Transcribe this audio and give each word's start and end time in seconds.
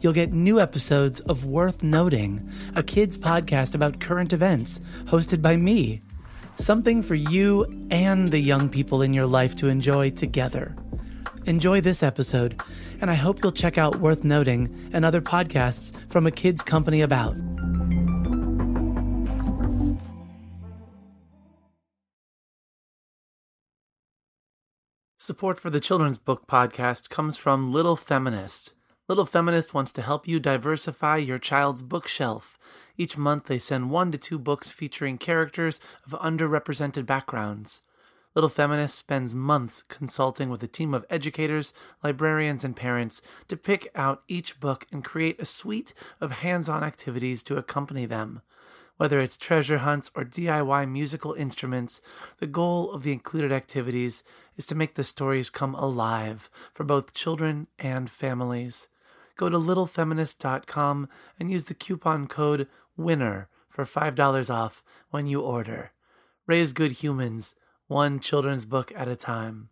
you'll 0.00 0.12
get 0.12 0.32
new 0.32 0.60
episodes 0.60 1.20
of 1.20 1.44
Worth 1.44 1.82
Noting, 1.82 2.48
a 2.74 2.82
kids 2.82 3.16
podcast 3.16 3.74
about 3.74 4.00
current 4.00 4.32
events, 4.32 4.80
hosted 5.04 5.42
by 5.42 5.56
me. 5.56 6.02
Something 6.56 7.02
for 7.02 7.14
you 7.14 7.64
and 7.90 8.30
the 8.30 8.38
young 8.38 8.68
people 8.68 9.02
in 9.02 9.12
your 9.12 9.26
life 9.26 9.56
to 9.56 9.68
enjoy 9.68 10.10
together. 10.10 10.74
Enjoy 11.46 11.80
this 11.80 12.02
episode, 12.02 12.60
and 13.00 13.10
I 13.10 13.14
hope 13.14 13.42
you'll 13.42 13.52
check 13.52 13.78
out 13.78 14.00
Worth 14.00 14.24
Noting 14.24 14.90
and 14.92 15.04
other 15.04 15.20
podcasts 15.20 15.92
from 16.10 16.26
a 16.26 16.30
kids 16.30 16.62
company 16.62 17.02
about. 17.02 17.36
Support 25.18 25.58
for 25.58 25.70
the 25.70 25.80
Children's 25.80 26.18
Book 26.18 26.46
Podcast 26.46 27.08
comes 27.08 27.36
from 27.36 27.72
Little 27.72 27.96
Feminist. 27.96 28.75
Little 29.08 29.24
Feminist 29.24 29.72
wants 29.72 29.92
to 29.92 30.02
help 30.02 30.26
you 30.26 30.40
diversify 30.40 31.18
your 31.18 31.38
child's 31.38 31.80
bookshelf. 31.80 32.58
Each 32.96 33.16
month, 33.16 33.44
they 33.44 33.58
send 33.58 33.90
one 33.90 34.10
to 34.10 34.18
two 34.18 34.36
books 34.36 34.72
featuring 34.72 35.16
characters 35.16 35.78
of 36.04 36.18
underrepresented 36.18 37.06
backgrounds. 37.06 37.82
Little 38.34 38.50
Feminist 38.50 38.98
spends 38.98 39.32
months 39.32 39.84
consulting 39.84 40.50
with 40.50 40.60
a 40.64 40.66
team 40.66 40.92
of 40.92 41.06
educators, 41.08 41.72
librarians, 42.02 42.64
and 42.64 42.74
parents 42.74 43.22
to 43.46 43.56
pick 43.56 43.92
out 43.94 44.24
each 44.26 44.58
book 44.58 44.88
and 44.90 45.04
create 45.04 45.40
a 45.40 45.46
suite 45.46 45.94
of 46.20 46.32
hands 46.32 46.68
on 46.68 46.82
activities 46.82 47.44
to 47.44 47.56
accompany 47.56 48.06
them. 48.06 48.42
Whether 48.96 49.20
it's 49.20 49.38
treasure 49.38 49.78
hunts 49.78 50.10
or 50.16 50.24
DIY 50.24 50.90
musical 50.90 51.32
instruments, 51.34 52.00
the 52.38 52.48
goal 52.48 52.90
of 52.90 53.04
the 53.04 53.12
included 53.12 53.52
activities 53.52 54.24
is 54.56 54.66
to 54.66 54.74
make 54.74 54.94
the 54.94 55.04
stories 55.04 55.48
come 55.48 55.76
alive 55.76 56.50
for 56.74 56.82
both 56.82 57.14
children 57.14 57.68
and 57.78 58.10
families. 58.10 58.88
Go 59.36 59.48
to 59.48 59.58
littlefeminist.com 59.58 61.08
and 61.38 61.50
use 61.50 61.64
the 61.64 61.74
coupon 61.74 62.26
code 62.26 62.68
WINNER 62.96 63.48
for 63.68 63.84
$5 63.84 64.50
off 64.50 64.82
when 65.10 65.26
you 65.26 65.40
order. 65.40 65.92
Raise 66.46 66.72
good 66.72 66.92
humans, 66.92 67.54
one 67.86 68.20
children's 68.20 68.64
book 68.64 68.92
at 68.96 69.08
a 69.08 69.16
time. 69.16 69.68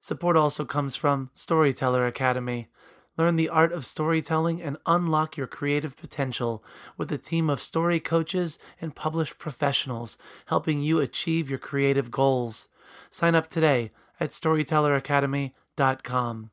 Support 0.00 0.36
also 0.36 0.64
comes 0.64 0.94
from 0.94 1.30
Storyteller 1.34 2.06
Academy. 2.06 2.68
Learn 3.16 3.34
the 3.34 3.48
art 3.48 3.72
of 3.72 3.84
storytelling 3.84 4.62
and 4.62 4.76
unlock 4.86 5.36
your 5.36 5.48
creative 5.48 5.96
potential 5.96 6.62
with 6.96 7.10
a 7.10 7.18
team 7.18 7.50
of 7.50 7.60
story 7.60 7.98
coaches 7.98 8.60
and 8.80 8.94
published 8.94 9.38
professionals 9.38 10.18
helping 10.46 10.82
you 10.82 11.00
achieve 11.00 11.50
your 11.50 11.58
creative 11.58 12.12
goals. 12.12 12.68
Sign 13.10 13.34
up 13.34 13.48
today 13.48 13.90
at 14.20 14.30
storytelleracademy.com. 14.30 16.50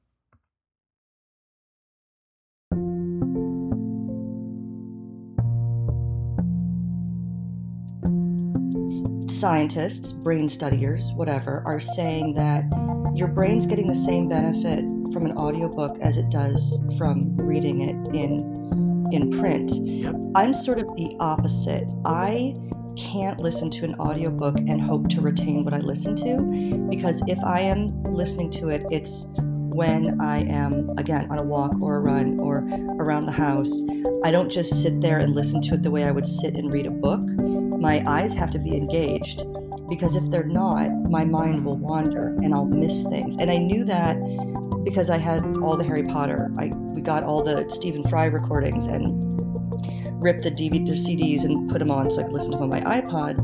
Scientists, 9.46 10.12
brain 10.12 10.50
studiers, 10.50 11.14
whatever, 11.14 11.62
are 11.68 11.80
saying 11.80 12.34
that 12.34 12.64
your 13.14 13.28
brain's 13.28 13.68
getting 13.68 13.86
the 13.86 13.94
same 13.94 14.28
benefit 14.28 14.80
from 15.14 15.24
an 15.24 15.38
audiobook 15.38 16.00
as 16.00 16.18
it 16.18 16.32
does 16.32 16.80
from 16.98 17.38
reading 17.38 17.82
it 17.82 18.16
in 18.16 19.08
in 19.12 19.30
print. 19.30 19.72
Yep. 19.72 20.16
I'm 20.34 20.52
sort 20.52 20.80
of 20.80 20.88
the 20.96 21.16
opposite. 21.20 21.88
I 22.06 22.56
can't 22.98 23.40
listen 23.40 23.70
to 23.70 23.86
an 23.86 23.94
audiobook 24.00 24.58
and 24.58 24.82
hope 24.82 25.10
to 25.10 25.22
retain 25.22 25.64
what 25.64 25.76
I 25.76 25.78
listen 25.78 26.16
to 26.16 26.88
because 26.90 27.22
if 27.28 27.38
I 27.44 27.60
am 27.60 28.02
listening 28.06 28.50
to 28.50 28.70
it, 28.70 28.84
it's 28.90 29.28
when 29.76 30.20
I 30.20 30.40
am, 30.40 30.90
again, 30.98 31.30
on 31.30 31.38
a 31.38 31.44
walk 31.44 31.80
or 31.82 31.98
a 31.98 32.00
run 32.00 32.40
or 32.40 32.68
around 32.98 33.28
the 33.28 33.32
house. 33.32 33.72
I 34.24 34.32
don't 34.32 34.50
just 34.50 34.82
sit 34.82 35.02
there 35.02 35.20
and 35.20 35.36
listen 35.36 35.62
to 35.62 35.76
it 35.76 35.84
the 35.84 35.92
way 35.92 36.06
I 36.06 36.10
would 36.10 36.26
sit 36.26 36.56
and 36.56 36.74
read 36.74 36.88
a 36.88 36.92
book. 36.92 37.22
My 37.80 38.04
eyes 38.08 38.34
have 38.34 38.52
to 38.52 38.60
be 38.60 38.76
engaged 38.76 39.44
because 39.88 40.16
if 40.16 40.30
they're 40.32 40.44
not, 40.44 40.90
my 41.10 41.26
mind 41.26 41.66
will 41.66 41.78
hmm. 41.78 41.84
wander 41.84 42.28
and 42.44 42.54
I'll 42.54 42.66
miss 42.66 43.04
things. 43.04 43.36
And 43.38 43.52
I 43.52 43.58
knew 43.58 43.84
that 43.86 44.18
because 44.84 45.10
I 45.10 45.18
had 45.18 45.44
all 45.58 45.78
the 45.78 45.84
Harry 45.84 46.04
Potter. 46.04 46.52
I 46.58 46.68
we 46.68 47.02
got 47.02 47.24
all 47.24 47.44
the 47.44 47.70
Stephen 47.70 48.04
Fry 48.08 48.26
recordings 48.26 48.88
and 48.88 49.24
ripped 50.22 50.44
the 50.44 50.52
DVD 50.52 50.92
CDs 50.92 51.44
and 51.44 51.70
put 51.70 51.80
them 51.80 51.92
on 51.92 52.10
so 52.10 52.22
I 52.22 52.24
could 52.24 52.34
listen 52.34 52.52
to 52.52 52.58
them 52.58 52.64
on 52.64 52.70
my 52.70 53.02
iPod. 53.02 53.38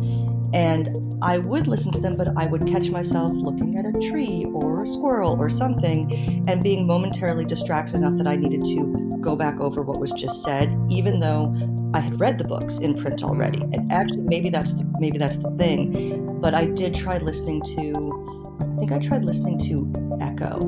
And 0.53 1.17
I 1.21 1.37
would 1.37 1.67
listen 1.67 1.91
to 1.93 1.99
them, 1.99 2.15
but 2.15 2.29
I 2.37 2.45
would 2.45 2.67
catch 2.67 2.89
myself 2.89 3.31
looking 3.33 3.77
at 3.77 3.85
a 3.85 4.09
tree 4.09 4.45
or 4.53 4.83
a 4.83 4.87
squirrel 4.87 5.39
or 5.39 5.49
something 5.49 6.45
and 6.47 6.61
being 6.61 6.85
momentarily 6.85 7.45
distracted 7.45 7.95
enough 7.95 8.17
that 8.17 8.27
I 8.27 8.35
needed 8.35 8.65
to 8.65 9.17
go 9.21 9.35
back 9.35 9.59
over 9.59 9.81
what 9.81 9.99
was 9.99 10.11
just 10.11 10.43
said, 10.43 10.75
even 10.89 11.19
though 11.19 11.55
I 11.93 11.99
had 11.99 12.19
read 12.19 12.37
the 12.37 12.43
books 12.43 12.77
in 12.79 12.95
print 12.95 13.23
already. 13.23 13.59
Mm. 13.59 13.73
And 13.73 13.91
actually, 13.91 14.21
maybe 14.21 14.49
that's 14.49 14.73
the, 14.73 14.85
maybe 14.99 15.17
that's 15.17 15.37
the 15.37 15.51
thing. 15.51 16.39
But 16.41 16.53
I 16.53 16.65
did 16.65 16.95
try 16.95 17.17
listening 17.17 17.61
to, 17.75 18.57
I 18.59 18.77
think 18.77 18.91
I 18.91 18.99
tried 18.99 19.25
listening 19.25 19.57
to 19.59 20.17
Echo, 20.21 20.59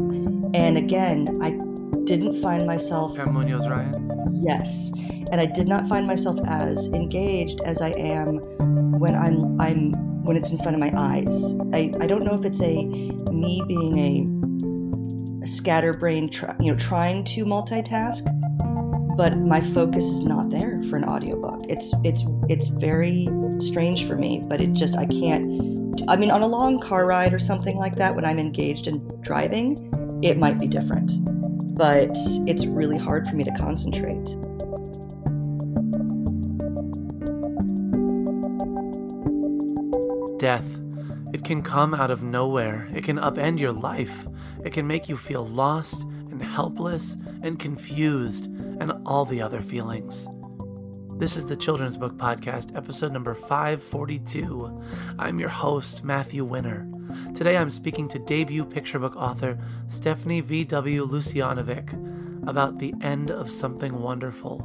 and 0.53 0.77
again, 0.77 1.39
I 1.41 1.51
didn't 2.03 2.41
find 2.41 2.65
myself. 2.65 3.15
Pam 3.15 3.33
Munoz 3.33 3.67
Ryan? 3.67 4.41
Yes, 4.43 4.91
and 5.31 5.41
I 5.41 5.45
did 5.45 5.67
not 5.67 5.87
find 5.87 6.05
myself 6.07 6.39
as 6.47 6.85
engaged 6.87 7.61
as 7.61 7.81
I 7.81 7.89
am 7.89 8.37
when 8.99 9.15
I'm 9.15 9.59
I'm 9.59 9.93
when 10.23 10.37
it's 10.37 10.51
in 10.51 10.57
front 10.57 10.75
of 10.75 10.79
my 10.79 10.91
eyes. 10.95 11.55
I, 11.73 11.91
I 12.01 12.07
don't 12.07 12.23
know 12.23 12.33
if 12.33 12.45
it's 12.45 12.61
a 12.61 12.85
me 12.85 13.61
being 13.67 13.99
a, 13.99 15.43
a 15.43 15.47
scatterbrain, 15.47 16.31
you 16.59 16.71
know, 16.71 16.77
trying 16.77 17.23
to 17.25 17.45
multitask, 17.45 18.23
but 19.17 19.37
my 19.37 19.59
focus 19.59 20.05
is 20.05 20.21
not 20.21 20.49
there 20.49 20.81
for 20.89 20.95
an 20.95 21.03
audiobook. 21.03 21.65
It's 21.69 21.93
it's 22.03 22.23
it's 22.49 22.67
very 22.67 23.27
strange 23.59 24.07
for 24.07 24.15
me, 24.15 24.43
but 24.47 24.61
it 24.61 24.73
just 24.73 24.95
I 24.95 25.05
can't. 25.05 26.01
I 26.07 26.15
mean, 26.15 26.31
on 26.31 26.41
a 26.41 26.47
long 26.47 26.79
car 26.79 27.05
ride 27.05 27.33
or 27.33 27.39
something 27.39 27.77
like 27.77 27.95
that, 27.95 28.15
when 28.15 28.25
I'm 28.25 28.39
engaged 28.39 28.87
in 28.87 29.05
driving, 29.21 30.19
it 30.23 30.37
might 30.37 30.57
be 30.57 30.67
different, 30.67 31.11
but 31.75 32.09
it's 32.47 32.65
really 32.65 32.97
hard 32.97 33.27
for 33.27 33.35
me 33.35 33.43
to 33.43 33.51
concentrate. 33.51 34.35
Death. 40.43 40.77
It 41.31 41.45
can 41.45 41.63
come 41.63 41.93
out 41.93 42.11
of 42.11 42.21
nowhere. 42.21 42.89
It 42.93 43.05
can 43.05 43.15
upend 43.15 43.59
your 43.59 43.71
life. 43.71 44.27
It 44.65 44.73
can 44.73 44.85
make 44.85 45.07
you 45.07 45.15
feel 45.15 45.47
lost 45.47 46.01
and 46.01 46.43
helpless 46.43 47.15
and 47.41 47.57
confused 47.57 48.47
and 48.81 48.91
all 49.05 49.23
the 49.23 49.41
other 49.41 49.61
feelings. 49.61 50.27
This 51.17 51.37
is 51.37 51.45
the 51.45 51.55
Children's 51.55 51.95
Book 51.95 52.17
Podcast, 52.17 52.75
episode 52.75 53.13
number 53.13 53.33
542. 53.33 54.83
I'm 55.17 55.39
your 55.39 55.47
host, 55.47 56.03
Matthew 56.03 56.43
Winner. 56.43 56.89
Today 57.33 57.55
I'm 57.55 57.69
speaking 57.69 58.09
to 58.09 58.19
debut 58.19 58.65
picture 58.65 58.99
book 58.99 59.15
author 59.15 59.57
Stephanie 59.87 60.41
V.W. 60.41 61.07
Lucianovic 61.07 62.49
about 62.49 62.79
the 62.79 62.93
end 62.99 63.31
of 63.31 63.49
something 63.49 64.01
wonderful. 64.01 64.59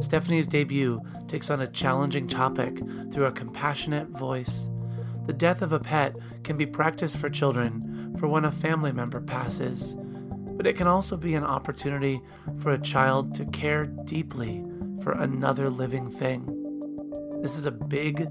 Stephanie's 0.00 0.48
debut 0.48 1.00
takes 1.28 1.50
on 1.50 1.60
a 1.60 1.68
challenging 1.68 2.26
topic 2.26 2.80
through 3.12 3.26
a 3.26 3.30
compassionate 3.30 4.08
voice. 4.08 4.68
The 5.28 5.34
death 5.34 5.60
of 5.60 5.74
a 5.74 5.78
pet 5.78 6.16
can 6.42 6.56
be 6.56 6.64
practiced 6.64 7.18
for 7.18 7.28
children 7.28 8.16
for 8.18 8.26
when 8.26 8.46
a 8.46 8.50
family 8.50 8.92
member 8.92 9.20
passes, 9.20 9.94
but 10.56 10.66
it 10.66 10.78
can 10.78 10.86
also 10.86 11.18
be 11.18 11.34
an 11.34 11.44
opportunity 11.44 12.22
for 12.60 12.72
a 12.72 12.80
child 12.80 13.34
to 13.34 13.44
care 13.44 13.84
deeply 13.84 14.64
for 15.02 15.12
another 15.12 15.68
living 15.68 16.10
thing. 16.10 16.46
This 17.42 17.58
is 17.58 17.66
a 17.66 17.70
big, 17.70 18.26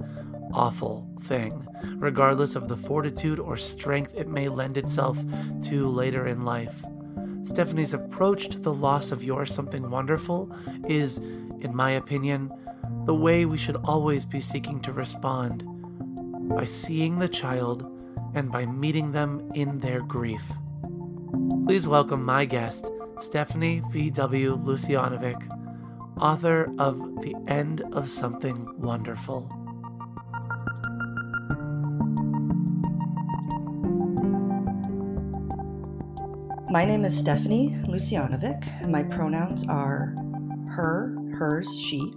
awful 0.51 1.07
thing, 1.21 1.67
regardless 1.97 2.55
of 2.55 2.67
the 2.67 2.75
fortitude 2.75 3.39
or 3.39 3.57
strength 3.57 4.15
it 4.15 4.27
may 4.27 4.49
lend 4.49 4.75
itself 4.75 5.19
to 5.65 5.87
later 5.89 6.25
in 6.25 6.45
life. 6.45 6.83
Stephanie's 7.43 7.93
approach 7.93 8.49
to 8.49 8.59
the 8.59 8.73
loss 8.73 9.11
of 9.11 9.23
your 9.23 9.45
something 9.45 9.91
wonderful 9.91 10.51
is, 10.89 11.19
in 11.19 11.75
my 11.75 11.91
opinion, 11.91 12.51
the 13.05 13.13
way 13.13 13.45
we 13.45 13.59
should 13.59 13.75
always 13.83 14.25
be 14.25 14.39
seeking 14.39 14.79
to 14.79 14.91
respond 14.91 15.63
by 16.47 16.65
seeing 16.65 17.19
the 17.19 17.29
child 17.29 17.91
and 18.33 18.51
by 18.51 18.65
meeting 18.65 19.11
them 19.11 19.51
in 19.53 19.79
their 19.79 20.01
grief. 20.01 20.43
Please 21.65 21.87
welcome 21.87 22.23
my 22.23 22.45
guest, 22.45 22.89
Stephanie 23.19 23.83
V.W. 23.91 24.57
Lucianovic, 24.57 25.41
author 26.19 26.71
of 26.79 26.97
The 27.21 27.35
End 27.47 27.81
of 27.91 28.09
Something 28.09 28.67
Wonderful. 28.79 29.49
My 36.69 36.83
name 36.83 37.05
is 37.05 37.17
Stephanie 37.17 37.77
Lucianovic. 37.87 38.81
And 38.81 38.91
my 38.91 39.01
pronouns 39.01 39.65
are 39.67 40.13
her, 40.69 41.15
hers, 41.37 41.77
she. 41.79 42.13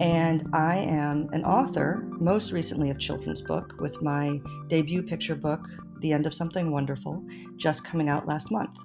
And 0.00 0.48
I 0.52 0.78
am 0.78 1.28
an 1.32 1.44
author, 1.44 2.04
most 2.18 2.52
recently 2.52 2.90
of 2.90 2.98
children's 2.98 3.42
book, 3.42 3.80
with 3.80 4.02
my 4.02 4.40
debut 4.68 5.02
picture 5.02 5.34
book, 5.34 5.68
The 6.00 6.12
End 6.12 6.26
of 6.26 6.34
Something 6.34 6.70
Wonderful, 6.70 7.24
just 7.56 7.84
coming 7.84 8.08
out 8.08 8.26
last 8.26 8.50
month. 8.50 8.76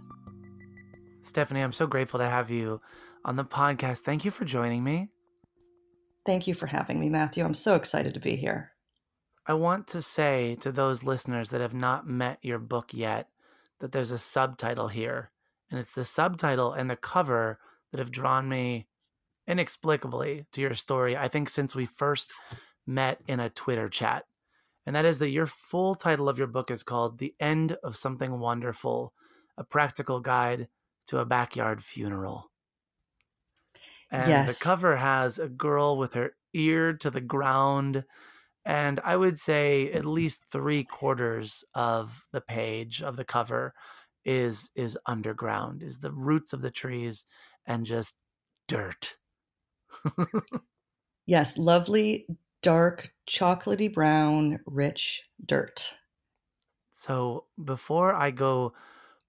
Stephanie, 1.21 1.61
I'm 1.61 1.73
so 1.73 1.87
grateful 1.87 2.19
to 2.19 2.29
have 2.29 2.51
you 2.51 2.81
on 3.25 3.35
the 3.35 3.43
podcast. 3.43 3.99
Thank 3.99 4.25
you 4.25 4.31
for 4.31 4.45
joining 4.45 4.83
me. 4.83 5.09
Thank 6.25 6.45
you 6.45 6.53
for 6.53 6.67
having 6.67 6.99
me, 6.99 7.09
Matthew. 7.09 7.43
I'm 7.43 7.53
so 7.53 7.75
excited 7.75 8.13
to 8.13 8.19
be 8.19 8.35
here. 8.35 8.73
I 9.45 9.53
want 9.53 9.87
to 9.87 10.01
say 10.01 10.57
to 10.61 10.71
those 10.71 11.03
listeners 11.03 11.49
that 11.49 11.61
have 11.61 11.73
not 11.73 12.07
met 12.07 12.39
your 12.41 12.59
book 12.59 12.93
yet 12.93 13.29
that 13.79 13.91
there's 13.91 14.11
a 14.11 14.17
subtitle 14.17 14.89
here, 14.89 15.31
and 15.71 15.79
it's 15.79 15.93
the 15.93 16.05
subtitle 16.05 16.73
and 16.73 16.89
the 16.89 16.95
cover 16.95 17.59
that 17.91 17.99
have 17.99 18.11
drawn 18.11 18.49
me 18.49 18.87
inexplicably 19.47 20.45
to 20.51 20.61
your 20.61 20.73
story. 20.73 21.15
I 21.15 21.27
think 21.27 21.49
since 21.49 21.75
we 21.75 21.85
first 21.85 22.33
met 22.87 23.19
in 23.27 23.39
a 23.39 23.49
Twitter 23.49 23.89
chat. 23.89 24.25
And 24.85 24.95
that 24.95 25.05
is 25.05 25.19
that 25.19 25.31
your 25.31 25.47
full 25.47 25.95
title 25.95 26.29
of 26.29 26.37
your 26.37 26.47
book 26.47 26.71
is 26.71 26.81
called 26.81 27.17
The 27.17 27.35
End 27.39 27.75
of 27.83 27.97
Something 27.97 28.39
Wonderful 28.39 29.13
A 29.57 29.65
Practical 29.65 30.21
Guide 30.21 30.69
to 31.07 31.19
a 31.19 31.25
Backyard 31.25 31.83
Funeral. 31.83 32.45
And 34.09 34.29
yes. 34.29 34.57
the 34.57 34.63
cover 34.63 34.95
has 34.95 35.37
a 35.37 35.49
girl 35.49 35.97
with 35.97 36.13
her 36.13 36.31
ear 36.53 36.93
to 36.93 37.09
the 37.09 37.19
ground 37.19 38.05
and 38.67 38.99
I 39.05 39.15
would 39.15 39.39
say 39.39 39.89
at 39.93 40.03
least 40.03 40.43
three 40.51 40.83
quarters 40.83 41.63
of 41.73 42.27
the 42.33 42.41
page 42.41 43.01
of 43.01 43.15
the 43.15 43.23
cover 43.23 43.73
is 44.25 44.71
is 44.75 44.97
underground, 45.05 45.81
is 45.81 45.99
the 45.99 46.11
roots 46.11 46.51
of 46.51 46.61
the 46.61 46.69
trees 46.69 47.25
and 47.65 47.85
just 47.85 48.15
dirt. 48.67 49.15
yes, 51.25 51.57
lovely, 51.57 52.27
dark, 52.61 53.11
chocolatey 53.29 53.93
brown, 53.93 54.59
rich 54.65 55.23
dirt. 55.45 55.95
So 56.93 57.45
before 57.63 58.13
I 58.15 58.31
go 58.31 58.73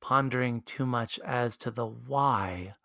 pondering 0.01 0.63
too 0.63 0.87
much 0.87 1.19
as 1.21 1.57
to 1.59 1.71
the 1.71 1.87
why, 1.87 2.77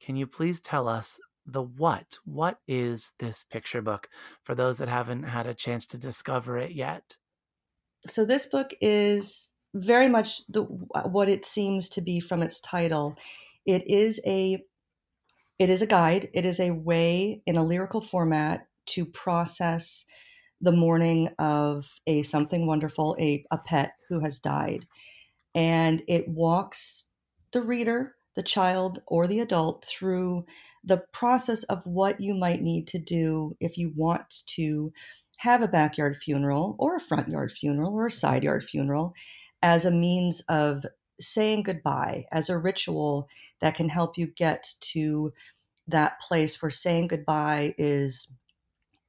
can 0.00 0.16
you 0.16 0.26
please 0.26 0.60
tell 0.60 0.88
us 0.88 1.20
the 1.46 1.62
what. 1.62 2.18
What 2.24 2.60
is 2.66 3.12
this 3.18 3.42
picture 3.42 3.82
book 3.82 4.08
for 4.42 4.54
those 4.54 4.78
that 4.78 4.88
haven't 4.88 5.24
had 5.24 5.46
a 5.46 5.54
chance 5.54 5.86
to 5.86 5.98
discover 5.98 6.58
it 6.58 6.72
yet? 6.72 7.16
So, 8.06 8.24
this 8.24 8.46
book 8.46 8.72
is 8.80 9.52
very 9.74 10.08
much 10.08 10.46
the, 10.48 10.64
uh, 10.94 11.08
what 11.08 11.28
it 11.28 11.44
seems 11.44 11.88
to 11.90 12.00
be 12.00 12.20
from 12.20 12.42
its 12.42 12.60
title. 12.60 13.16
It 13.66 13.88
is 13.88 14.20
a 14.26 14.64
it 15.58 15.70
is 15.70 15.82
a 15.82 15.86
guide. 15.86 16.28
It 16.32 16.44
is 16.44 16.58
a 16.58 16.70
way 16.72 17.42
in 17.46 17.56
a 17.56 17.64
lyrical 17.64 18.00
format 18.00 18.66
to 18.86 19.04
process 19.04 20.04
the 20.60 20.72
mourning 20.72 21.30
of 21.38 21.86
a 22.06 22.22
something 22.22 22.66
wonderful, 22.66 23.16
a, 23.20 23.44
a 23.50 23.58
pet 23.58 23.92
who 24.08 24.20
has 24.20 24.38
died. 24.38 24.86
And 25.54 26.02
it 26.08 26.28
walks 26.28 27.04
the 27.52 27.62
reader, 27.62 28.14
the 28.34 28.42
child, 28.42 29.00
or 29.06 29.26
the 29.26 29.40
adult 29.40 29.84
through 29.84 30.44
the 30.82 31.02
process 31.12 31.62
of 31.64 31.84
what 31.84 32.20
you 32.20 32.34
might 32.34 32.62
need 32.62 32.88
to 32.88 32.98
do 32.98 33.56
if 33.60 33.78
you 33.78 33.92
want 33.94 34.42
to 34.46 34.92
have 35.38 35.62
a 35.62 35.68
backyard 35.68 36.16
funeral 36.16 36.76
or 36.78 36.96
a 36.96 37.00
front 37.00 37.28
yard 37.28 37.52
funeral 37.52 37.92
or 37.92 38.06
a 38.06 38.10
side 38.10 38.44
yard 38.44 38.64
funeral 38.64 39.12
as 39.62 39.84
a 39.84 39.90
means 39.90 40.42
of 40.48 40.84
saying 41.20 41.62
goodbye, 41.62 42.26
as 42.32 42.48
a 42.48 42.58
ritual 42.58 43.28
that 43.60 43.74
can 43.74 43.88
help 43.88 44.18
you 44.18 44.26
get 44.26 44.74
to 44.80 45.32
that 45.86 46.20
place 46.20 46.60
where 46.60 46.70
saying 46.70 47.08
goodbye 47.08 47.74
is 47.78 48.28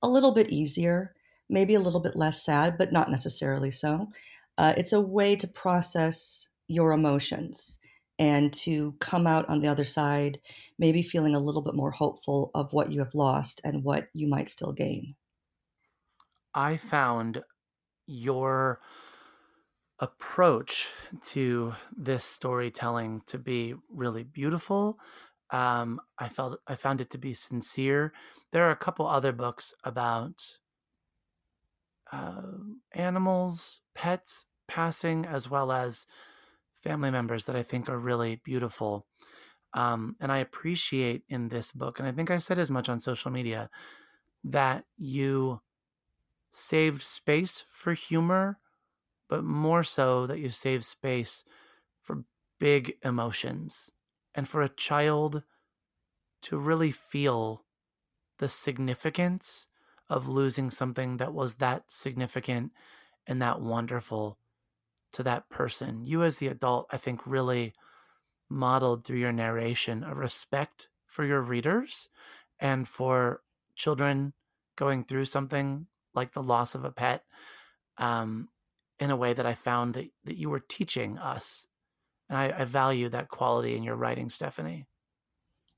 a 0.02 0.10
little 0.10 0.32
bit 0.32 0.52
easier, 0.52 1.16
maybe 1.50 1.74
a 1.74 1.80
little 1.80 2.00
bit 2.00 2.16
less 2.16 2.44
sad, 2.44 2.78
but 2.78 2.92
not 2.92 3.10
necessarily 3.10 3.72
so. 3.72 4.08
Uh, 4.58 4.74
it's 4.78 4.94
a 4.94 5.02
way 5.02 5.36
to 5.36 5.48
process 5.48 6.48
your 6.68 6.92
emotions 6.92 7.80
and 8.18 8.54
to 8.54 8.94
come 9.00 9.28
out 9.28 9.48
on 9.50 9.60
the 9.60 9.68
other 9.68 9.84
side, 9.84 10.40
maybe 10.80 11.02
feeling 11.02 11.36
a 11.36 11.40
little 11.40 11.62
bit 11.62 11.76
more 11.76 11.92
hopeful 11.92 12.52
of 12.56 12.72
what 12.72 12.92
you 12.92 13.00
have 13.00 13.14
lost 13.14 13.60
and 13.64 13.84
what 13.84 14.08
you 14.14 14.28
might 14.28 14.50
still 14.50 14.72
gain. 14.72 15.16
I 16.54 16.78
found 16.78 17.44
your 18.08 18.80
approach 20.00 20.88
to 21.24 21.74
this 21.96 22.24
storytelling 22.24 23.22
to 23.28 23.38
be 23.38 23.76
really 23.90 24.24
beautiful. 24.24 25.00
Um, 25.52 26.02
I 26.18 26.28
felt 26.28 26.60
I 26.68 26.76
found 26.76 27.02
it 27.02 27.10
to 27.12 27.18
be 27.18 27.34
sincere. 27.34 28.14
There 28.52 28.66
are 28.66 28.72
a 28.72 28.76
couple 28.76 29.08
other 29.08 29.32
books 29.32 29.74
about 29.84 30.58
uh, 32.12 32.42
animals, 32.94 33.82
pets 33.94 34.46
passing, 34.68 35.26
as 35.26 35.50
well 35.50 35.72
as 35.72 36.08
family 36.84 37.12
members 37.12 37.46
that 37.46 37.56
I 37.56 37.64
think 37.64 37.90
are 37.90 38.00
really 38.00 38.42
beautiful. 38.44 39.06
Um, 39.74 40.16
and 40.20 40.32
I 40.32 40.38
appreciate 40.38 41.24
in 41.28 41.50
this 41.50 41.72
book, 41.72 42.00
and 42.00 42.08
I 42.08 42.12
think 42.12 42.32
I 42.32 42.38
said 42.40 42.58
as 42.58 42.72
much 42.72 42.88
on 42.90 43.00
social 43.00 43.32
media, 43.32 43.70
that 44.44 44.86
you 44.98 45.62
saved 46.52 47.02
space 47.02 47.66
for 47.70 47.94
humor, 47.94 48.60
but 49.30 49.44
more 49.44 49.84
so 49.84 50.28
that 50.28 50.40
you 50.40 50.50
save 50.50 50.86
space 50.86 51.44
for 52.04 52.24
big 52.60 52.96
emotions 53.04 53.92
and 54.34 54.48
for 54.48 54.62
a 54.62 54.70
child 54.70 55.44
to 56.42 56.58
really 56.58 56.92
feel 56.92 57.66
the 58.38 58.50
significance 58.50 59.68
of 60.10 60.28
losing 60.28 60.70
something 60.70 61.18
that 61.18 61.34
was 61.34 61.56
that 61.56 61.84
significant 61.88 62.72
and 63.26 63.42
that 63.42 63.60
wonderful 63.60 64.38
to 65.12 65.24
that 65.24 65.50
person. 65.50 66.04
You, 66.04 66.24
as 66.24 66.38
the 66.38 66.48
adult, 66.48 66.88
I 66.92 66.98
think 66.98 67.22
really 67.26 67.74
modeled 68.50 69.06
through 69.06 69.18
your 69.18 69.32
narration 69.32 70.04
a 70.04 70.14
respect 70.14 70.90
for 71.08 71.26
your 71.26 71.42
readers 71.42 72.10
and 72.60 72.88
for 72.88 73.42
children 73.76 74.34
going 74.76 75.04
through 75.04 75.26
something 75.26 75.88
like 76.14 76.34
the 76.34 76.44
loss 76.44 76.76
of 76.76 76.84
a 76.84 76.92
pet 76.92 77.24
um, 77.98 78.50
in 79.00 79.12
a 79.12 79.18
way 79.18 79.34
that 79.34 79.46
I 79.46 79.54
found 79.56 79.94
that, 79.96 80.10
that 80.24 80.38
you 80.38 80.50
were 80.50 80.60
teaching 80.60 81.18
us. 81.18 81.68
And 82.30 82.38
I, 82.38 82.54
I 82.58 82.66
value 82.66 83.10
that 83.10 83.30
quality 83.30 83.76
in 83.76 83.84
your 83.84 83.96
writing, 83.96 84.30
Stephanie. 84.30 84.88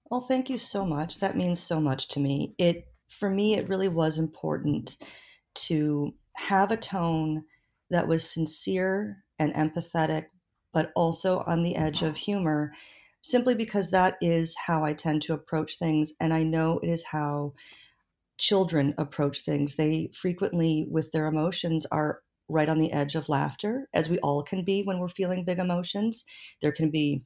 Well, 0.10 0.22
thank 0.22 0.50
you 0.50 0.58
so 0.58 0.86
much. 0.86 1.20
That 1.20 1.36
means 1.36 1.60
so 1.60 1.82
much 1.82 2.08
to 2.10 2.20
me. 2.20 2.54
It 2.58 2.88
for 3.10 3.30
me, 3.30 3.56
it 3.56 3.70
really 3.70 3.88
was 3.88 4.18
important 4.18 4.98
to 5.56 6.14
have 6.36 6.72
a 6.72 6.78
tone 6.78 7.44
that 7.90 8.08
was 8.08 8.30
sincere 8.30 9.24
and 9.40 9.54
empathetic, 9.54 10.26
but 10.74 10.92
also 10.96 11.44
on 11.48 11.64
the 11.64 11.76
edge 11.76 12.02
of 12.04 12.18
humor, 12.18 12.74
simply 13.22 13.56
because 13.56 13.92
that 13.92 14.16
is 14.22 14.56
how 14.66 14.84
I 14.84 14.94
tend 14.94 15.22
to 15.24 15.34
approach 15.34 15.78
things. 15.78 16.14
And 16.20 16.34
I 16.34 16.44
know 16.44 16.80
it 16.80 16.90
is 16.90 17.04
how 17.04 17.54
children 18.38 18.94
approach 18.98 19.40
things. 19.42 19.76
They 19.76 20.12
frequently, 20.14 20.86
with 20.90 21.12
their 21.12 21.28
emotions, 21.28 21.86
are 21.92 22.22
right 22.50 22.70
on 22.70 22.80
the 22.80 22.92
edge 22.92 23.16
of 23.16 23.30
laughter, 23.30 23.88
as 23.94 24.10
we 24.10 24.20
all 24.20 24.44
can 24.44 24.64
be 24.64 24.84
when 24.84 25.00
we're 25.00 25.10
feeling 25.10 25.46
big 25.46 25.60
emotions. 25.60 26.24
There 26.62 26.72
can 26.72 26.90
be 26.90 27.24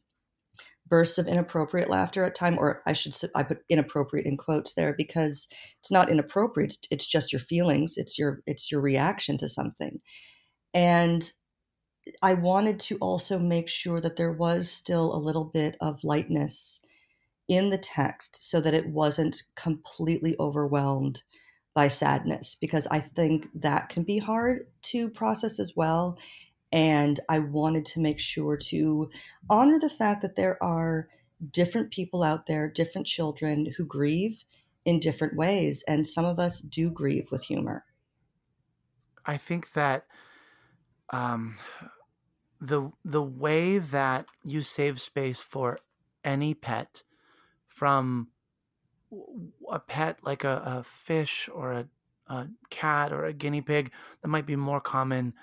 bursts 0.87 1.17
of 1.17 1.27
inappropriate 1.27 1.89
laughter 1.89 2.23
at 2.25 2.35
time 2.35 2.57
or 2.59 2.81
i 2.85 2.91
should 2.91 3.15
i 3.35 3.43
put 3.43 3.59
inappropriate 3.69 4.25
in 4.25 4.35
quotes 4.35 4.73
there 4.73 4.93
because 4.97 5.47
it's 5.79 5.91
not 5.91 6.09
inappropriate 6.09 6.75
it's 6.89 7.05
just 7.05 7.31
your 7.31 7.39
feelings 7.39 7.93
it's 7.97 8.17
your 8.17 8.41
it's 8.45 8.71
your 8.71 8.81
reaction 8.81 9.37
to 9.37 9.47
something 9.47 10.01
and 10.73 11.31
I 12.21 12.33
wanted 12.33 12.79
to 12.81 12.97
also 12.97 13.37
make 13.37 13.69
sure 13.69 14.01
that 14.01 14.15
there 14.15 14.31
was 14.31 14.69
still 14.71 15.13
a 15.15 15.19
little 15.21 15.45
bit 15.45 15.77
of 15.79 16.03
lightness 16.03 16.81
in 17.47 17.69
the 17.69 17.77
text 17.77 18.37
so 18.41 18.59
that 18.61 18.73
it 18.73 18.87
wasn't 18.87 19.43
completely 19.55 20.35
overwhelmed 20.39 21.23
by 21.73 21.87
sadness 21.87 22.55
because 22.59 22.87
I 22.87 22.99
think 22.99 23.47
that 23.55 23.89
can 23.89 24.03
be 24.03 24.17
hard 24.17 24.67
to 24.83 25.09
process 25.09 25.59
as 25.59 25.73
well. 25.75 26.17
And 26.71 27.19
I 27.29 27.39
wanted 27.39 27.85
to 27.87 27.99
make 27.99 28.19
sure 28.19 28.57
to 28.57 29.09
honor 29.49 29.79
the 29.79 29.89
fact 29.89 30.21
that 30.21 30.35
there 30.35 30.61
are 30.63 31.07
different 31.49 31.91
people 31.91 32.23
out 32.23 32.45
there, 32.45 32.69
different 32.69 33.07
children 33.07 33.73
who 33.77 33.85
grieve 33.85 34.43
in 34.85 34.99
different 34.99 35.35
ways. 35.35 35.83
And 35.87 36.07
some 36.07 36.25
of 36.25 36.39
us 36.39 36.59
do 36.59 36.89
grieve 36.89 37.29
with 37.31 37.43
humor. 37.43 37.85
I 39.25 39.37
think 39.37 39.73
that 39.73 40.05
um, 41.11 41.57
the 42.59 42.91
the 43.03 43.21
way 43.23 43.77
that 43.77 44.25
you 44.43 44.61
save 44.61 44.99
space 44.99 45.39
for 45.39 45.79
any 46.23 46.53
pet 46.53 47.03
from 47.67 48.29
a 49.69 49.79
pet 49.79 50.19
like 50.23 50.43
a, 50.43 50.61
a 50.65 50.83
fish 50.83 51.49
or 51.53 51.71
a, 51.71 51.87
a 52.27 52.47
cat 52.69 53.11
or 53.11 53.25
a 53.25 53.33
guinea 53.33 53.61
pig 53.61 53.91
that 54.21 54.27
might 54.27 54.45
be 54.45 54.55
more 54.55 54.81
common 54.81 55.33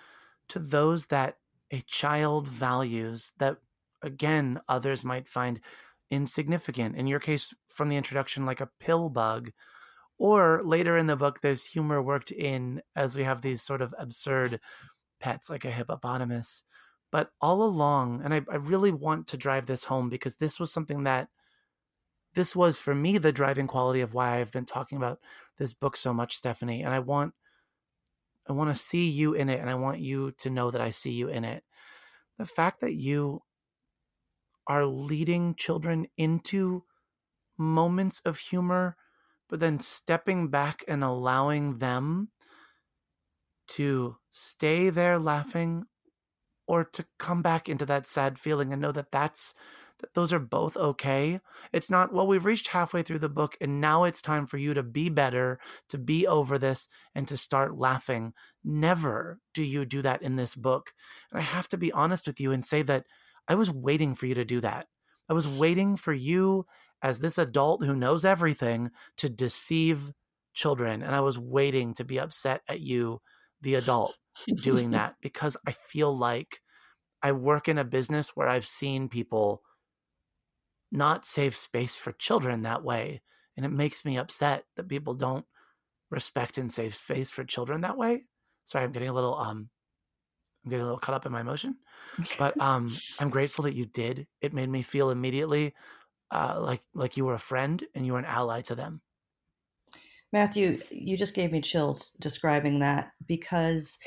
to 0.48 0.58
those 0.58 1.06
that 1.06 1.38
a 1.70 1.80
child 1.82 2.48
values 2.48 3.32
that 3.38 3.58
again 4.02 4.60
others 4.68 5.04
might 5.04 5.28
find 5.28 5.60
insignificant. 6.10 6.96
In 6.96 7.06
your 7.06 7.20
case 7.20 7.54
from 7.68 7.88
the 7.88 7.96
introduction 7.96 8.46
like 8.46 8.60
a 8.60 8.70
pill 8.80 9.10
bug 9.10 9.52
or 10.18 10.62
later 10.64 10.96
in 10.96 11.06
the 11.06 11.16
book 11.16 11.40
there's 11.42 11.66
humor 11.66 12.02
worked 12.02 12.30
in 12.30 12.82
as 12.96 13.16
we 13.16 13.24
have 13.24 13.42
these 13.42 13.62
sort 13.62 13.82
of 13.82 13.94
absurd 13.98 14.60
pets 15.20 15.50
like 15.50 15.64
a 15.64 15.70
hippopotamus. 15.70 16.64
But 17.10 17.30
all 17.40 17.62
along 17.62 18.22
and 18.24 18.32
I, 18.32 18.42
I 18.50 18.56
really 18.56 18.92
want 18.92 19.26
to 19.28 19.36
drive 19.36 19.66
this 19.66 19.84
home 19.84 20.08
because 20.08 20.36
this 20.36 20.58
was 20.58 20.72
something 20.72 21.04
that 21.04 21.28
this 22.34 22.54
was 22.54 22.78
for 22.78 22.94
me 22.94 23.18
the 23.18 23.32
driving 23.32 23.66
quality 23.66 24.00
of 24.00 24.14
why 24.14 24.36
I've 24.36 24.52
been 24.52 24.66
talking 24.66 24.98
about 24.98 25.18
this 25.58 25.72
book 25.72 25.96
so 25.96 26.12
much, 26.12 26.36
Stephanie. 26.36 26.82
And 26.82 26.94
I 26.94 26.98
want 27.00 27.34
I 28.48 28.52
want 28.52 28.74
to 28.74 28.82
see 28.82 29.08
you 29.08 29.34
in 29.34 29.48
it 29.48 29.60
and 29.60 29.68
I 29.68 29.74
want 29.74 30.00
you 30.00 30.32
to 30.38 30.50
know 30.50 30.70
that 30.70 30.80
I 30.80 30.90
see 30.90 31.12
you 31.12 31.28
in 31.28 31.44
it. 31.44 31.64
The 32.38 32.46
fact 32.46 32.80
that 32.80 32.94
you 32.94 33.42
are 34.66 34.86
leading 34.86 35.54
children 35.54 36.06
into 36.16 36.84
moments 37.58 38.20
of 38.24 38.38
humor, 38.38 38.96
but 39.48 39.60
then 39.60 39.80
stepping 39.80 40.48
back 40.48 40.84
and 40.88 41.02
allowing 41.02 41.78
them 41.78 42.30
to 43.68 44.16
stay 44.30 44.90
there 44.90 45.18
laughing 45.18 45.84
or 46.66 46.84
to 46.84 47.04
come 47.18 47.42
back 47.42 47.68
into 47.68 47.86
that 47.86 48.06
sad 48.06 48.38
feeling 48.38 48.72
and 48.72 48.80
know 48.80 48.92
that 48.92 49.10
that's 49.10 49.54
that 50.00 50.14
those 50.14 50.32
are 50.32 50.38
both 50.38 50.76
okay. 50.76 51.40
It's 51.72 51.90
not, 51.90 52.12
well, 52.12 52.26
we've 52.26 52.44
reached 52.44 52.68
halfway 52.68 53.02
through 53.02 53.18
the 53.18 53.28
book 53.28 53.56
and 53.60 53.80
now 53.80 54.04
it's 54.04 54.22
time 54.22 54.46
for 54.46 54.56
you 54.56 54.74
to 54.74 54.82
be 54.82 55.08
better, 55.08 55.58
to 55.88 55.98
be 55.98 56.26
over 56.26 56.58
this, 56.58 56.88
and 57.14 57.26
to 57.28 57.36
start 57.36 57.78
laughing. 57.78 58.32
Never 58.64 59.40
do 59.54 59.62
you 59.62 59.84
do 59.84 60.02
that 60.02 60.22
in 60.22 60.36
this 60.36 60.54
book. 60.54 60.92
And 61.30 61.40
I 61.40 61.42
have 61.42 61.68
to 61.68 61.76
be 61.76 61.92
honest 61.92 62.26
with 62.26 62.40
you 62.40 62.52
and 62.52 62.64
say 62.64 62.82
that 62.82 63.06
I 63.48 63.54
was 63.54 63.70
waiting 63.70 64.14
for 64.14 64.26
you 64.26 64.34
to 64.34 64.44
do 64.44 64.60
that. 64.60 64.86
I 65.28 65.34
was 65.34 65.48
waiting 65.48 65.96
for 65.96 66.12
you 66.12 66.66
as 67.02 67.18
this 67.18 67.38
adult 67.38 67.84
who 67.84 67.94
knows 67.94 68.24
everything 68.24 68.90
to 69.16 69.28
deceive 69.28 70.12
children. 70.52 71.02
And 71.02 71.14
I 71.14 71.20
was 71.20 71.38
waiting 71.38 71.94
to 71.94 72.04
be 72.04 72.18
upset 72.18 72.62
at 72.68 72.80
you, 72.80 73.20
the 73.60 73.74
adult, 73.74 74.16
doing 74.60 74.90
that 74.92 75.16
because 75.20 75.56
I 75.66 75.72
feel 75.72 76.16
like 76.16 76.60
I 77.22 77.32
work 77.32 77.68
in 77.68 77.78
a 77.78 77.84
business 77.84 78.30
where 78.34 78.48
I've 78.48 78.66
seen 78.66 79.08
people 79.08 79.62
not 80.90 81.26
save 81.26 81.54
space 81.56 81.96
for 81.96 82.12
children 82.12 82.62
that 82.62 82.82
way. 82.82 83.22
And 83.56 83.66
it 83.66 83.70
makes 83.70 84.04
me 84.04 84.16
upset 84.16 84.64
that 84.76 84.88
people 84.88 85.14
don't 85.14 85.44
respect 86.10 86.58
and 86.58 86.72
save 86.72 86.94
space 86.94 87.30
for 87.30 87.44
children 87.44 87.82
that 87.82 87.98
way. 87.98 88.24
Sorry, 88.64 88.84
I'm 88.84 88.92
getting 88.92 89.08
a 89.08 89.12
little 89.12 89.34
um 89.36 89.70
I'm 90.64 90.70
getting 90.70 90.82
a 90.82 90.86
little 90.86 91.00
caught 91.00 91.14
up 91.14 91.26
in 91.26 91.32
my 91.32 91.40
emotion. 91.40 91.76
But 92.36 92.56
um 92.60 93.02
I'm 93.18 93.30
grateful 93.30 93.64
that 93.64 93.74
you 93.74 93.86
did. 93.86 94.26
It 94.40 94.54
made 94.54 94.68
me 94.68 94.82
feel 94.82 95.10
immediately 95.10 95.74
uh 96.30 96.58
like 96.60 96.82
like 96.94 97.16
you 97.16 97.24
were 97.24 97.34
a 97.34 97.38
friend 97.38 97.84
and 97.94 98.06
you 98.06 98.12
were 98.12 98.18
an 98.18 98.24
ally 98.24 98.62
to 98.62 98.74
them. 98.74 99.02
Matthew, 100.32 100.80
you 100.90 101.16
just 101.16 101.34
gave 101.34 101.52
me 101.52 101.60
chills 101.60 102.12
describing 102.20 102.80
that 102.80 103.12
because 103.26 103.98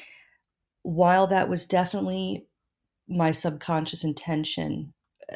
while 0.83 1.27
that 1.27 1.49
was 1.49 1.65
definitely 1.65 2.45
my 3.07 3.31
subconscious 3.31 4.03
intention, 4.03 4.93